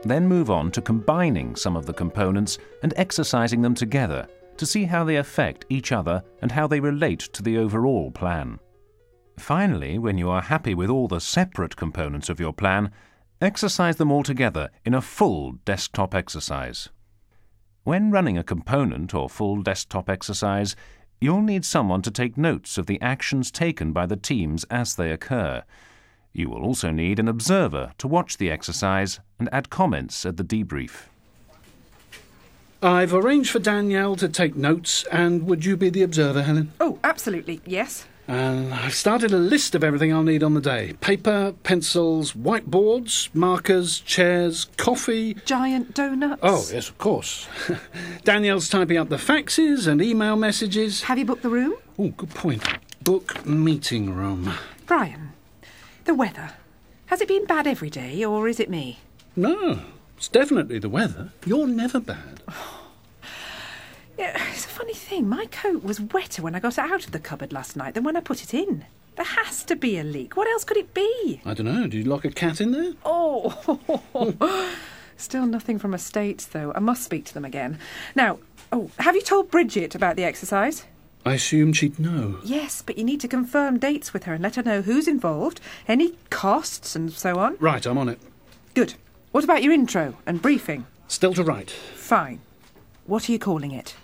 Then 0.05 0.27
move 0.27 0.51
on 0.51 0.71
to 0.73 0.81
combining 0.81 1.57
some 1.57 1.77
of 1.77 1.87
the 1.87 1.93
components 1.93 2.59
and 2.83 2.95
exercising 2.97 3.63
them 3.63 3.75
together 3.75 4.29
to 4.57 4.67
see 4.67 4.85
how 4.85 5.05
they 5.05 5.17
affect 5.17 5.67
each 5.69 5.93
other 5.93 6.23
and 6.41 6.53
how 6.53 6.67
they 6.67 6.81
relate 6.81 7.21
to 7.21 7.43
the 7.43 7.59
overall 7.59 8.11
plan. 8.11 8.59
Finally, 9.39 9.99
when 9.99 10.19
you 10.19 10.29
are 10.31 10.43
happy 10.43 10.75
with 10.75 10.91
all 10.91 11.09
the 11.09 11.21
separate 11.21 11.77
components 11.77 12.29
of 12.29 12.41
your 12.41 12.53
plan, 12.53 12.91
exercise 13.41 13.97
them 13.97 14.11
all 14.11 14.23
together 14.23 14.71
in 14.85 14.95
a 14.95 15.01
full 15.01 15.53
desktop 15.65 16.15
exercise. 16.15 16.89
When 17.85 18.11
running 18.11 18.37
a 18.37 18.45
component 18.45 19.15
or 19.15 19.29
full 19.29 19.63
desktop 19.63 20.11
exercise, 20.11 20.77
you'll 21.21 21.43
need 21.43 21.65
someone 21.65 22.03
to 22.03 22.11
take 22.11 22.37
notes 22.37 22.79
of 22.79 22.87
the 22.87 23.01
actions 23.01 23.51
taken 23.51 23.93
by 23.93 24.07
the 24.07 24.17
teams 24.17 24.65
as 24.71 24.97
they 24.97 25.11
occur. 25.11 25.63
You 26.33 26.51
will 26.51 26.63
also 26.63 26.91
need 26.91 27.19
an 27.19 27.29
observer 27.29 27.93
to 27.99 28.09
watch 28.09 28.37
the 28.37 28.51
exercise 28.51 29.21
and 29.39 29.49
add 29.53 29.71
comments 29.71 30.27
at 30.27 30.37
the 30.37 30.45
debrief. 30.45 31.07
I've 32.81 33.13
arranged 33.13 33.51
for 33.51 33.59
Danielle 33.59 34.15
to 34.17 34.29
take 34.29 34.55
notes, 34.55 35.05
and 35.11 35.47
would 35.47 35.65
you 35.65 35.77
be 35.77 35.91
the 35.91 36.03
observer, 36.03 36.43
Helen? 36.43 36.73
Oh, 36.79 37.01
absolutely. 37.03 37.61
Yes. 37.67 38.07
And 38.29 38.75
I've 38.75 38.95
started 38.95 39.33
a 39.33 39.39
list 39.39 39.75
of 39.75 39.83
everything 39.83 40.13
I'll 40.13 40.23
need 40.23 40.43
on 40.43 40.53
the 40.53 40.61
day 40.61 40.93
paper, 41.01 41.55
pencils, 41.63 42.35
whiteboards, 42.35 43.35
markers, 43.35 44.01
chairs, 44.01 44.67
coffee. 44.77 45.35
Giant 45.47 45.95
donuts. 45.95 46.41
Oh, 46.43 46.69
yes, 46.71 46.91
of 46.91 46.99
course. 46.99 47.49
Danielle's 48.25 48.69
typing 48.69 48.99
up 48.99 49.09
the 49.09 49.17
faxes 49.17 49.87
and 49.87 50.03
email 50.03 50.37
messages. 50.37 51.03
Have 51.05 51.19
you 51.19 51.25
booked 51.25 51.43
the 51.43 51.49
room? 51.49 51.75
Oh, 51.99 52.09
good 52.09 52.31
point. 52.31 52.63
Book 53.03 53.47
meeting 53.47 54.15
room. 54.15 54.53
Brian, 54.85 55.33
the 56.05 56.15
weather. 56.15 56.51
Has 57.07 57.23
it 57.23 57.29
been 57.29 57.47
bad 57.47 57.67
every 57.67 57.89
day, 57.89 58.23
or 58.23 58.47
is 58.47 58.61
it 58.61 58.69
me? 58.69 58.99
No, 59.37 59.81
it's 60.19 60.29
definitely 60.29 60.79
the 60.79 60.91
weather. 60.91 61.33
You're 61.47 61.67
never 61.67 61.99
bad. 61.99 62.43
It's 64.53 64.65
a 64.65 64.69
funny 64.69 64.95
thing. 64.95 65.29
My 65.29 65.47
coat 65.47 65.85
was 65.85 66.01
wetter 66.01 66.43
when 66.43 66.55
I 66.55 66.61
got 66.61 66.75
it 66.75 66.79
out 66.79 67.05
of 67.07 67.13
the 67.13 67.21
cupboard 67.21 67.53
last 67.53 67.77
night 67.77 67.95
than 67.95 68.03
when 68.05 68.17
I 68.17 68.21
put 68.21 68.43
it 68.43 68.53
in. 68.53 68.85
There 69.15 69.25
has 69.25 69.63
to 69.65 69.77
be 69.77 69.99
a 69.99 70.05
leak. 70.05 70.37
What 70.37 70.49
else 70.49 70.65
could 70.65 70.77
it 70.77 70.93
be? 70.95 71.41
I 71.45 71.55
don't 71.55 71.67
know. 71.67 71.83
Did 71.83 71.95
you 71.95 72.05
lock 72.05 72.25
a 72.25 72.31
cat 72.31 72.61
in 72.61 72.73
there? 72.73 72.93
Oh, 73.05 73.79
still 75.17 75.47
nothing 75.47 75.79
from 75.79 75.95
estates 75.95 76.47
though. 76.47 76.73
I 76.75 76.81
must 76.81 77.05
speak 77.05 77.25
to 77.27 77.35
them 77.35 77.45
again. 77.45 77.79
Now, 78.15 78.39
oh, 78.73 78.91
have 78.99 79.15
you 79.15 79.23
told 79.23 79.51
Bridget 79.51 79.95
about 79.95 80.17
the 80.17 80.25
exercise? 80.25 80.85
I 81.25 81.35
assumed 81.35 81.77
she'd 81.77 81.99
know. 81.99 82.39
Yes, 82.45 82.83
but 82.83 82.97
you 82.97 83.05
need 83.05 83.21
to 83.21 83.29
confirm 83.29 83.79
dates 83.79 84.13
with 84.13 84.25
her 84.25 84.35
and 84.35 84.43
let 84.43 84.57
her 84.57 84.63
know 84.63 84.83
who's 84.83 85.07
involved, 85.09 85.61
any 85.87 86.17
costs, 86.31 86.97
and 86.97 87.13
so 87.13 87.39
on. 87.39 87.57
Right, 87.61 87.85
I'm 87.85 87.99
on 87.99 88.09
it. 88.09 88.19
Good. 88.75 88.95
What 89.33 89.45
about 89.45 89.63
your 89.63 89.73
intro 89.73 90.15
and 90.27 90.41
briefing? 90.41 90.87
Still 91.07 91.35
to 91.35 91.45
write. 91.45 91.71
Fine. 91.71 92.41
What 93.07 93.29
are 93.29 93.33
you 93.33 93.39
calling 93.39 93.73
it? 93.73 93.95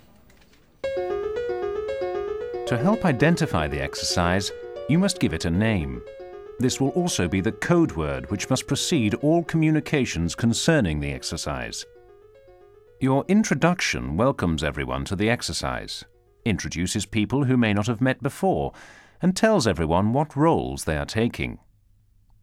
To 2.69 2.79
help 2.79 3.05
identify 3.05 3.69
the 3.69 3.83
exercise, 3.83 4.51
you 4.89 4.99
must 4.99 5.21
give 5.21 5.35
it 5.35 5.45
a 5.45 5.51
name. 5.51 6.01
This 6.59 6.81
will 6.81 6.89
also 6.91 7.29
be 7.29 7.43
the 7.43 7.53
code 7.53 7.93
word 7.93 8.31
which 8.31 8.49
must 8.49 8.67
precede 8.67 9.13
all 9.17 9.45
communications 9.45 10.35
concerning 10.35 10.99
the 10.99 11.13
exercise. 11.13 11.85
Your 13.01 13.27
introduction 13.29 14.17
welcomes 14.17 14.65
everyone 14.65 15.05
to 15.07 15.17
the 15.17 15.29
exercise, 15.29 16.07
introduces 16.47 17.05
people 17.05 17.45
who 17.45 17.59
may 17.59 17.75
not 17.75 17.87
have 17.87 18.01
met 18.01 18.23
before, 18.23 18.73
and 19.21 19.37
tells 19.37 19.67
everyone 19.67 20.15
what 20.15 20.35
roles 20.35 20.85
they 20.85 20.97
are 20.97 21.05
taking. 21.05 21.59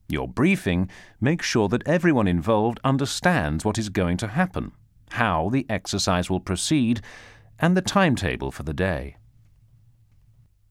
Your 0.08 0.28
briefing 0.28 0.88
makes 1.20 1.48
sure 1.48 1.68
that 1.70 1.88
everyone 1.88 2.28
involved 2.28 2.80
understands 2.84 3.66
what 3.66 3.80
is 3.80 3.90
going 3.90 4.18
to 4.18 4.28
happen, 4.28 4.74
how 5.14 5.50
the 5.50 5.66
exercise 5.68 6.30
will 6.30 6.40
proceed, 6.40 7.02
and 7.58 7.76
the 7.76 7.82
timetable 7.82 8.52
for 8.52 8.62
the 8.62 8.74
day. 8.74 9.16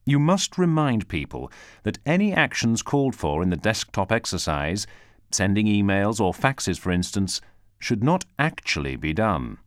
You 0.05 0.19
must 0.19 0.59
remind 0.59 1.09
people 1.09 1.51
that 1.83 1.99
any 2.07 2.33
actions 2.33 2.83
called 2.83 3.15
for 3.15 3.43
in 3.43 3.51
the 3.51 3.57
desktop 3.57 4.11
exercise, 4.11 4.87
sending 5.31 5.67
emails 5.67 6.21
or 6.21 6.33
faxes 6.33 6.79
for 6.79 6.91
instance, 6.91 7.41
should 7.79 8.03
not 8.03 8.25
actually 8.39 8.97
be 8.97 9.13
done. 9.13 9.59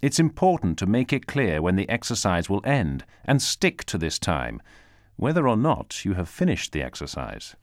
It's 0.00 0.20
important 0.20 0.78
to 0.78 0.86
make 0.86 1.12
it 1.12 1.26
clear 1.26 1.60
when 1.60 1.76
the 1.76 1.88
exercise 1.88 2.48
will 2.48 2.62
end 2.64 3.04
and 3.24 3.42
stick 3.42 3.84
to 3.84 3.98
this 3.98 4.18
time, 4.18 4.62
whether 5.16 5.48
or 5.48 5.56
not 5.56 6.04
you 6.04 6.14
have 6.14 6.28
finished 6.28 6.72
the 6.72 6.82
exercise. 6.82 7.56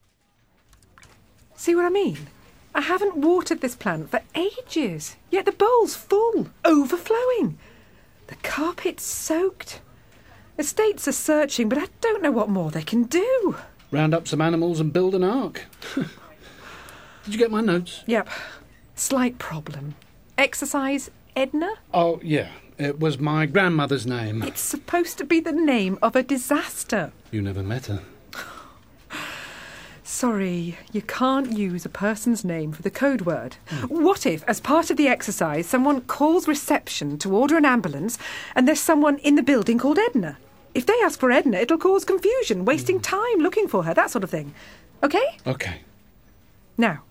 See 1.56 1.76
what 1.76 1.86
I 1.86 1.90
mean? 1.90 2.28
I 2.74 2.82
haven't 2.82 3.16
watered 3.16 3.62
this 3.62 3.76
plant 3.76 4.12
for 4.12 4.20
ages, 4.36 5.16
yet 5.32 5.46
the 5.46 5.54
bowl's 5.54 5.96
full, 5.96 6.50
overflowing. 6.66 7.58
The 8.28 8.36
carpet's 8.44 9.04
soaked. 9.04 9.80
Estates 10.58 11.08
are 11.08 11.12
searching, 11.14 11.68
but 11.68 11.78
I 11.78 11.88
don't 12.02 12.22
know 12.22 12.32
what 12.32 12.50
more 12.50 12.72
they 12.72 12.84
can 12.84 13.04
do. 13.04 13.58
Round 13.92 14.14
up 14.14 14.28
some 14.28 14.42
animals 14.42 14.80
and 14.80 14.94
build 14.94 15.14
an 15.14 15.24
ark. 15.24 15.66
Did 15.96 17.34
you 17.34 17.38
get 17.38 17.52
my 17.52 17.62
notes? 17.62 18.04
Yep. 18.08 18.30
Slight 18.96 19.38
problem. 19.38 19.96
Exercise 20.38 21.12
Edna? 21.36 21.74
Oh, 21.94 22.20
yeah. 22.24 22.50
It 22.78 23.00
was 23.00 23.20
my 23.20 23.46
grandmother's 23.46 24.06
name. 24.06 24.44
It's 24.44 24.62
supposed 24.62 25.18
to 25.18 25.26
be 25.26 25.40
the 25.40 25.52
name 25.52 25.98
of 26.02 26.16
a 26.16 26.24
disaster. 26.24 27.12
You 27.32 27.42
never 27.42 27.64
met 27.64 27.86
her. 27.88 28.02
Sorry, 30.04 30.78
you 30.92 31.02
can't 31.02 31.58
use 31.58 31.86
a 31.86 31.90
person's 31.90 32.46
name 32.46 32.72
for 32.72 32.82
the 32.82 32.92
code 32.92 33.22
word. 33.22 33.56
What 33.88 34.26
if, 34.26 34.44
as 34.44 34.60
part 34.60 34.90
of 34.90 34.98
the 34.98 35.08
exercise, 35.08 35.68
someone 35.68 36.02
calls 36.02 36.48
reception 36.48 37.18
to 37.20 37.36
order 37.36 37.58
an 37.58 37.66
ambulance 37.66 38.18
and 38.56 38.68
there's 38.68 38.80
someone 38.80 39.18
in 39.20 39.36
the 39.36 39.44
building 39.44 39.78
called 39.78 39.98
Edna? 39.98 40.38
If 40.76 40.86
they 40.86 40.94
ask 41.04 41.20
for 41.20 41.32
Edna, 41.32 41.58
it'll 41.58 41.78
cause 41.78 42.04
confusion, 42.04 42.66
wasting 42.66 42.98
hmm. 42.98 43.02
time 43.02 43.40
looking 43.40 43.68
for 43.68 43.84
her, 43.86 43.94
that 43.94 44.12
sort 44.12 44.24
of 44.26 44.30
thing. 44.30 44.54
Okay? 45.02 45.38
Okay. 45.48 45.80
Now, 46.78 47.02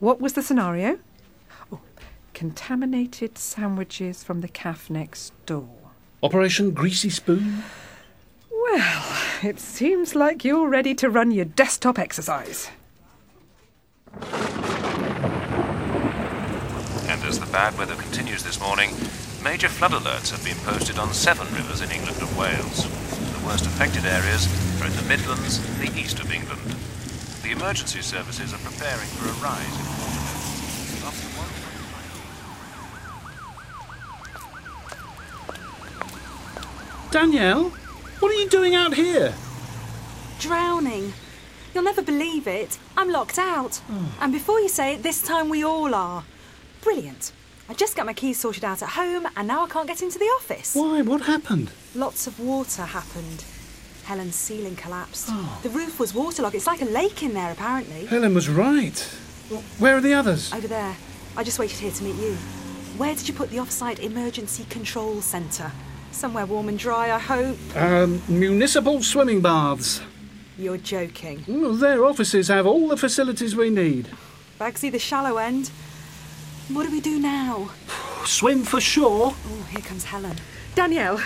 what 0.00 0.20
was 0.20 0.32
the 0.32 0.42
scenario? 0.42 0.98
Oh, 1.72 1.80
contaminated 2.34 3.38
sandwiches 3.38 4.24
from 4.24 4.40
the 4.40 4.48
cafe 4.48 4.92
next 4.92 5.32
door. 5.46 5.68
Operation 6.22 6.72
Greasy 6.72 7.10
Spoon? 7.10 7.62
Well, 8.50 9.22
it 9.44 9.60
seems 9.60 10.16
like 10.16 10.44
you're 10.44 10.68
ready 10.68 10.94
to 10.96 11.08
run 11.08 11.30
your 11.30 11.44
desktop 11.44 11.98
exercise. 11.98 12.70
And 17.06 17.22
as 17.22 17.38
the 17.38 17.46
bad 17.52 17.78
weather 17.78 17.94
continues 17.94 18.42
this 18.42 18.58
morning, 18.60 18.90
major 19.44 19.68
flood 19.68 19.92
alerts 19.92 20.30
have 20.30 20.42
been 20.42 20.56
posted 20.64 20.98
on 20.98 21.12
seven 21.12 21.46
rivers 21.54 21.82
in 21.82 21.90
England 21.90 22.16
and 22.18 22.34
Wales. 22.34 22.84
The 23.38 23.46
worst 23.46 23.66
affected 23.66 24.06
areas 24.06 24.48
are 24.80 24.86
in 24.86 24.96
the 24.96 25.02
Midlands 25.02 25.58
and 25.58 25.86
the 25.86 26.00
east 26.00 26.18
of 26.18 26.32
England. 26.32 26.62
The 27.42 27.50
emergency 27.52 28.00
services 28.00 28.54
are 28.54 28.58
preparing 28.64 29.06
for 29.06 29.28
a 29.28 29.32
rise 29.44 29.76
in 29.78 29.84
water 30.00 30.24
levels. 31.04 31.44
Danielle, 37.12 37.68
what 38.20 38.32
are 38.32 38.40
you 38.40 38.48
doing 38.48 38.74
out 38.74 38.94
here? 38.94 39.34
Drowning. 40.40 41.12
You'll 41.74 41.84
never 41.84 42.00
believe 42.00 42.46
it. 42.48 42.78
I'm 42.96 43.10
locked 43.10 43.38
out. 43.38 43.76
Hmm. 43.76 44.06
And 44.22 44.32
before 44.32 44.58
you 44.58 44.70
say 44.70 44.94
it, 44.94 45.02
this 45.02 45.20
time 45.22 45.50
we 45.50 45.62
all 45.62 45.94
are. 45.94 46.24
Brilliant. 46.80 47.30
I 47.68 47.72
just 47.72 47.96
got 47.96 48.04
my 48.04 48.12
keys 48.12 48.38
sorted 48.38 48.64
out 48.64 48.82
at 48.82 48.90
home 48.90 49.26
and 49.36 49.48
now 49.48 49.64
I 49.64 49.68
can't 49.68 49.86
get 49.88 50.02
into 50.02 50.18
the 50.18 50.26
office. 50.26 50.74
Why? 50.74 51.00
What 51.00 51.22
happened? 51.22 51.70
Lots 51.94 52.26
of 52.26 52.38
water 52.38 52.82
happened. 52.82 53.44
Helen's 54.04 54.34
ceiling 54.34 54.76
collapsed. 54.76 55.30
The 55.62 55.70
roof 55.70 55.98
was 55.98 56.12
waterlogged. 56.12 56.54
It's 56.54 56.66
like 56.66 56.82
a 56.82 56.86
lake 56.86 57.22
in 57.22 57.32
there, 57.32 57.50
apparently. 57.50 58.04
Helen 58.04 58.34
was 58.34 58.50
right. 58.50 58.98
Where 59.78 59.96
are 59.96 60.00
the 60.02 60.12
others? 60.12 60.52
Over 60.52 60.68
there. 60.68 60.94
I 61.36 61.42
just 61.42 61.58
waited 61.58 61.78
here 61.78 61.90
to 61.90 62.04
meet 62.04 62.16
you. 62.16 62.34
Where 62.98 63.14
did 63.14 63.26
you 63.26 63.34
put 63.34 63.50
the 63.50 63.58
off-site 63.60 63.98
emergency 64.00 64.66
control 64.68 65.22
centre? 65.22 65.72
Somewhere 66.12 66.44
warm 66.44 66.68
and 66.68 66.78
dry, 66.78 67.12
I 67.12 67.18
hope. 67.18 67.58
Um, 67.74 68.22
municipal 68.28 69.02
swimming 69.02 69.40
baths. 69.40 70.02
You're 70.58 70.76
joking. 70.76 71.44
Well, 71.48 71.72
their 71.72 72.04
offices 72.04 72.48
have 72.48 72.66
all 72.66 72.88
the 72.88 72.96
facilities 72.96 73.56
we 73.56 73.70
need. 73.70 74.10
Bagsy, 74.60 74.92
the 74.92 74.98
shallow 74.98 75.38
end. 75.38 75.70
What 76.68 76.84
do 76.86 76.90
we 76.92 77.00
do 77.00 77.20
now? 77.20 77.70
Swim 78.24 78.64
for 78.64 78.80
shore. 78.80 79.34
Oh, 79.46 79.62
here 79.70 79.82
comes 79.82 80.04
Helen. 80.04 80.36
Danielle, 80.74 81.20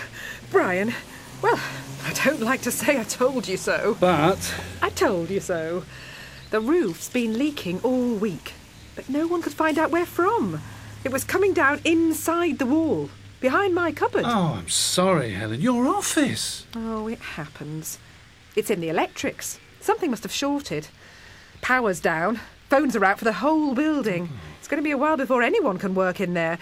Brian, 0.50 0.92
well, 1.40 1.58
I 2.04 2.12
don't 2.24 2.40
like 2.40 2.60
to 2.62 2.70
say 2.70 2.98
I 2.98 3.04
told 3.04 3.46
you 3.48 3.56
so. 3.56 3.96
But 4.00 4.54
I 4.82 4.90
told 4.90 5.30
you 5.30 5.40
so. 5.40 5.84
The 6.50 6.60
roof's 6.60 7.08
been 7.08 7.38
leaking 7.38 7.80
all 7.82 8.14
week, 8.14 8.52
but 8.96 9.08
no 9.08 9.26
one 9.26 9.42
could 9.42 9.52
find 9.54 9.78
out 9.78 9.90
where 9.90 10.06
from. 10.06 10.60
It 11.04 11.12
was 11.12 11.24
coming 11.24 11.52
down 11.52 11.80
inside 11.84 12.58
the 12.58 12.66
wall, 12.66 13.10
behind 13.40 13.74
my 13.74 13.92
cupboard. 13.92 14.24
oh, 14.26 14.56
I'm 14.58 14.68
sorry, 14.68 15.30
Helen. 15.30 15.60
Your 15.60 15.86
office. 15.86 16.66
Oh, 16.74 17.06
it 17.06 17.20
happens. 17.20 17.98
It's 18.56 18.70
in 18.70 18.80
the 18.80 18.88
electrics. 18.88 19.60
Something 19.80 20.10
must 20.10 20.24
have 20.24 20.32
shorted. 20.32 20.88
Power's 21.60 22.00
down. 22.00 22.40
Phones 22.68 22.96
are 22.96 23.04
out 23.04 23.18
for 23.18 23.24
the 23.24 23.34
whole 23.34 23.74
building. 23.74 24.26
Hmm. 24.26 24.36
It's 24.68 24.70
going 24.72 24.82
to 24.82 24.86
be 24.86 24.90
a 24.90 24.98
while 24.98 25.16
before 25.16 25.42
anyone 25.42 25.78
can 25.78 25.94
work 25.94 26.20
in 26.20 26.34
there. 26.34 26.58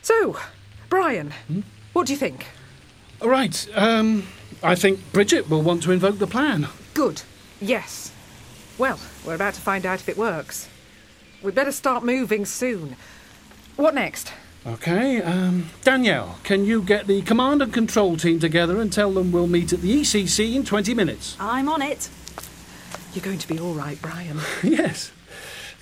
So, 0.00 0.38
Brian, 0.88 1.34
what 1.92 2.06
do 2.06 2.14
you 2.14 2.18
think? 2.18 2.46
All 3.20 3.28
right. 3.28 3.68
Um, 3.74 4.26
I 4.62 4.74
think 4.74 5.12
Bridget 5.12 5.50
will 5.50 5.60
want 5.60 5.82
to 5.82 5.92
invoke 5.92 6.18
the 6.18 6.26
plan. 6.26 6.68
Good. 6.94 7.20
Yes. 7.60 8.10
Well, 8.78 8.98
we're 9.26 9.34
about 9.34 9.52
to 9.52 9.60
find 9.60 9.84
out 9.84 10.00
if 10.00 10.08
it 10.08 10.16
works. 10.16 10.66
We'd 11.42 11.54
better 11.54 11.72
start 11.72 12.04
moving 12.04 12.46
soon. 12.46 12.96
What 13.76 13.94
next? 13.94 14.32
Okay. 14.66 15.20
Um, 15.20 15.68
Danielle, 15.84 16.38
can 16.42 16.64
you 16.64 16.80
get 16.80 17.06
the 17.06 17.20
command 17.20 17.60
and 17.60 17.70
control 17.70 18.16
team 18.16 18.40
together 18.40 18.80
and 18.80 18.90
tell 18.90 19.12
them 19.12 19.30
we'll 19.30 19.46
meet 19.46 19.74
at 19.74 19.82
the 19.82 20.00
ECC 20.00 20.54
in 20.54 20.64
20 20.64 20.94
minutes? 20.94 21.36
I'm 21.38 21.68
on 21.68 21.82
it. 21.82 22.08
You're 23.12 23.22
going 23.22 23.40
to 23.40 23.46
be 23.46 23.58
all 23.58 23.74
right, 23.74 24.00
Brian. 24.00 24.40
yes. 24.62 25.12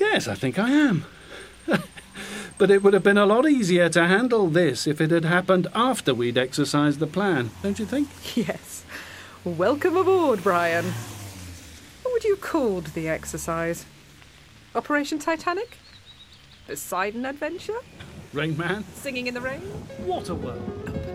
Yes, 0.01 0.27
I 0.27 0.35
think 0.35 0.59
I 0.59 0.70
am. 0.70 1.05
but 2.59 2.71
it 2.71 2.83
would 2.83 2.95
have 2.95 3.03
been 3.03 3.19
a 3.19 3.27
lot 3.27 3.49
easier 3.49 3.89
to 3.91 4.07
handle 4.07 4.49
this 4.49 4.87
if 4.87 5.01
it 5.01 5.11
had 5.11 5.25
happened 5.25 5.67
after 5.75 6.15
we'd 6.15 6.39
exercised 6.39 6.99
the 6.99 7.07
plan, 7.07 7.51
don't 7.63 7.79
you 7.79 7.87
think? 7.87 8.09
yes. 8.37 8.85
Welcome 9.45 9.97
aboard, 9.97 10.43
Brian. 10.43 10.85
What 12.03 12.13
would 12.13 12.25
you 12.25 12.37
called 12.37 12.87
the 12.89 13.09
exercise? 13.09 13.85
Operation 14.75 15.19
Titanic? 15.19 15.79
Poseidon 16.67 17.25
Adventure? 17.25 17.79
Rain 18.33 18.57
Man? 18.57 18.85
Singing 18.95 19.27
in 19.27 19.35
the 19.35 19.41
rain? 19.41 19.61
What 20.05 20.29
a 20.29 20.35
world. 20.35 21.08